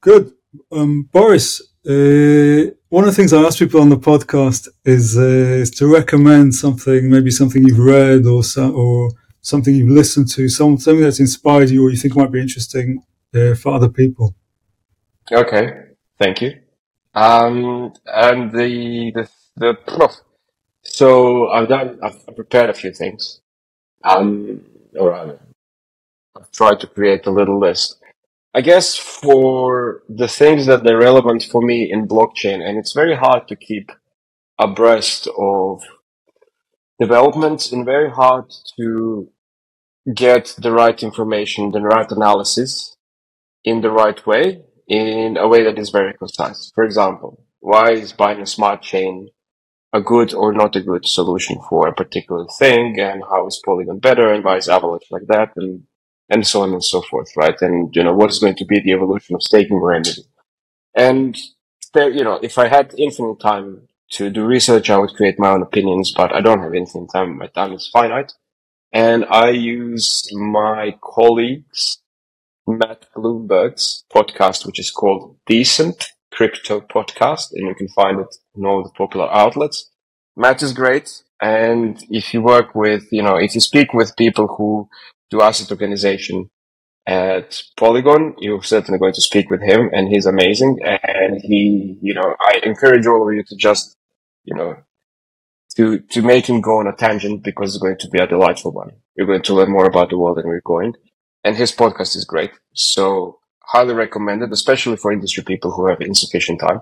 [0.00, 0.32] Good,
[0.70, 1.62] um, Boris.
[1.86, 5.86] Uh, one of the things I ask people on the podcast is uh, is to
[5.86, 9.10] recommend something, maybe something you've read or or
[9.40, 13.02] something you've listened to, some, something that's inspired you or you think might be interesting
[13.34, 14.34] uh, for other people.
[15.30, 15.70] Okay,
[16.18, 16.63] thank you.
[17.14, 20.18] Um, and the, the, the,
[20.82, 23.40] so I've done, I've prepared a few things.
[24.02, 24.62] Um,
[24.98, 28.00] or I've tried to create a little list.
[28.52, 33.16] I guess for the things that are relevant for me in blockchain, and it's very
[33.16, 33.90] hard to keep
[34.58, 35.82] abreast of
[37.00, 39.28] developments and very hard to
[40.14, 42.96] get the right information, the right analysis
[43.64, 46.70] in the right way in a way that is very concise.
[46.74, 49.28] For example, why is Binance Smart Chain
[49.92, 54.00] a good or not a good solution for a particular thing and how is Polygon
[54.00, 55.84] better and why is Avalanche like that and
[56.28, 57.54] and so on and so forth, right?
[57.60, 60.22] And you know what is going to be the evolution of staking remedy.
[60.94, 61.38] And
[61.92, 65.50] there, you know, if I had infinite time to do research, I would create my
[65.50, 67.38] own opinions, but I don't have infinite time.
[67.38, 68.32] My time is finite.
[68.92, 71.98] And I use my colleagues
[72.66, 78.64] Matt Bloomberg's podcast, which is called Decent Crypto Podcast, and you can find it in
[78.64, 79.90] all the popular outlets.
[80.36, 81.22] Matt is great.
[81.40, 84.88] And if you work with, you know, if you speak with people who
[85.30, 86.48] do asset tokenization
[87.06, 90.78] at Polygon, you're certainly going to speak with him and he's amazing.
[90.82, 93.94] And he, you know, I encourage all of you to just,
[94.44, 94.76] you know,
[95.76, 98.72] to, to make him go on a tangent because it's going to be a delightful
[98.72, 98.92] one.
[99.16, 100.94] You're going to learn more about the world than we're going
[101.44, 102.50] and his podcast is great.
[102.72, 106.80] So highly recommended, especially for industry people who have insufficient time.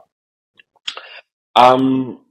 [1.55, 2.25] Um,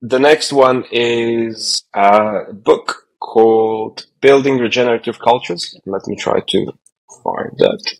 [0.00, 5.78] the next one is a book called Building Regenerative Cultures.
[5.86, 6.72] Let me try to
[7.22, 7.94] find that.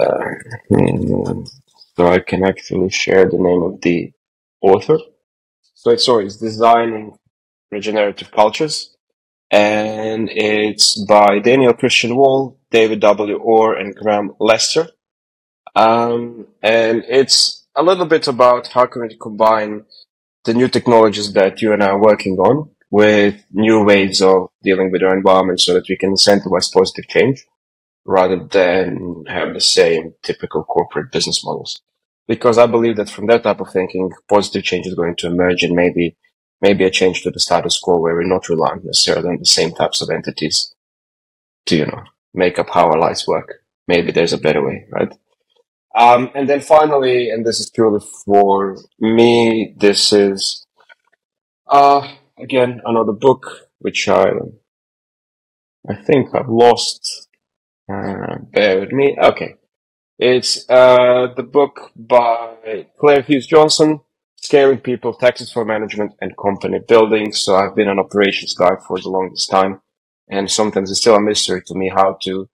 [0.00, 1.44] Uh,
[1.96, 4.12] so I can actually share the name of the
[4.60, 4.98] author.
[5.74, 7.16] So it's sorry, it's Designing
[7.70, 8.95] Regenerative Cultures
[9.50, 13.36] and it's by Daniel Christian Wahl, David W.
[13.36, 14.88] Orr, and Graham Leicester.
[15.74, 19.84] Um, and it's a little bit about how can we combine
[20.44, 24.90] the new technologies that you and I are working on with new ways of dealing
[24.90, 27.44] with our environment so that we can incentivize positive change
[28.04, 31.80] rather than have the same typical corporate business models.
[32.28, 35.62] Because I believe that from that type of thinking, positive change is going to emerge
[35.62, 36.16] and maybe
[36.60, 39.72] maybe a change to the status quo where we're not relying necessarily on the same
[39.72, 40.74] types of entities
[41.66, 42.02] to, you know,
[42.34, 43.62] make up how our lives work.
[43.88, 45.12] Maybe there's a better way, right?
[45.96, 50.66] Um, and then finally, and this is purely for me, this is,
[51.66, 52.06] uh,
[52.38, 54.26] again, another book, which I,
[55.88, 57.28] I think I've lost.
[57.90, 59.16] Uh, bear with me.
[59.18, 59.54] Okay.
[60.18, 64.00] It's, uh, the book by Claire Hughes Johnson,
[64.46, 67.32] scaling people, tactics for management, and company building.
[67.32, 69.80] So I've been an operations guy for the longest time.
[70.28, 72.48] And sometimes it's still a mystery to me how to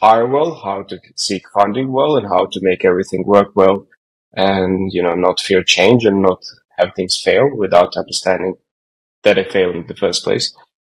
[0.00, 3.86] hire well, how to seek funding well, and how to make everything work well.
[4.34, 6.42] And, you know, not fear change and not
[6.78, 8.54] have things fail without understanding
[9.24, 10.54] that they failed in the first place.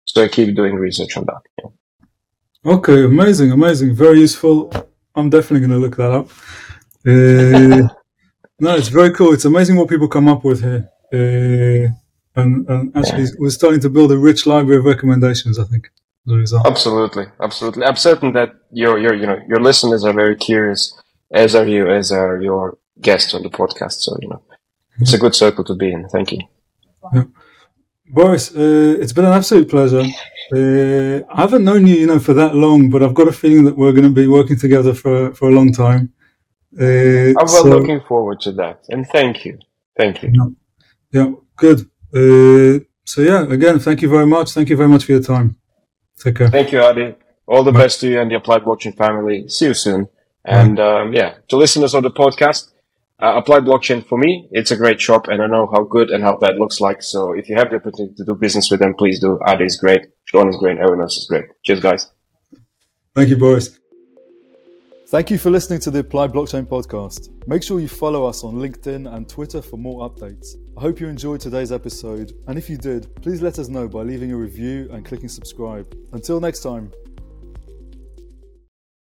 [0.05, 1.41] So I keep doing research on that.
[1.59, 2.73] Yeah.
[2.73, 4.71] Okay, amazing, amazing, very useful.
[5.15, 6.27] I'm definitely going to look that up.
[7.07, 7.87] Uh,
[8.61, 9.33] no, it's very cool.
[9.33, 10.89] It's amazing what people come up with here.
[11.13, 11.91] Uh,
[12.39, 15.59] and, and actually, we're starting to build a rich library of recommendations.
[15.59, 15.91] I think.
[16.65, 17.83] Absolutely, absolutely.
[17.83, 20.93] I'm certain that your your you know your listeners are very curious,
[21.31, 23.95] as are you, as are your guests on the podcast.
[24.05, 24.41] So you know,
[24.99, 26.07] it's a good circle to be in.
[26.09, 26.41] Thank you.
[27.13, 27.23] Yeah.
[28.13, 30.05] Boris, uh, it's been an absolute pleasure.
[30.53, 33.63] Uh, I haven't known you, you know, for that long, but I've got a feeling
[33.65, 36.13] that we're going to be working together for for a long time.
[36.79, 39.59] Uh, I'm so, looking forward to that, and thank you,
[39.97, 40.31] thank you.
[40.33, 40.47] Yeah,
[41.11, 41.81] yeah good.
[42.13, 44.51] Uh, so yeah, again, thank you very much.
[44.51, 45.57] Thank you very much for your time.
[46.19, 46.49] Take care.
[46.49, 47.15] Thank you, Adi.
[47.47, 47.81] All the Bye.
[47.81, 49.47] best to you and the Applied Blockchain family.
[49.49, 50.07] See you soon.
[50.45, 52.71] And um, yeah, to listeners of the podcast,
[53.19, 56.23] uh, Applied Blockchain for me, it's a great shop, and I know how good and
[56.23, 57.03] how bad looks like.
[57.03, 59.39] So if you have the opportunity to do business with them, please do.
[59.45, 60.07] Adi is great.
[60.25, 60.77] Sean is great.
[60.77, 61.45] Everyone else is great.
[61.63, 62.07] Cheers, guys.
[63.13, 63.80] Thank you, Boris.
[65.11, 67.31] Thank you for listening to the Applied Blockchain podcast.
[67.45, 70.55] Make sure you follow us on LinkedIn and Twitter for more updates.
[70.77, 74.03] I hope you enjoyed today's episode, and if you did, please let us know by
[74.03, 75.93] leaving a review and clicking subscribe.
[76.13, 76.93] Until next time.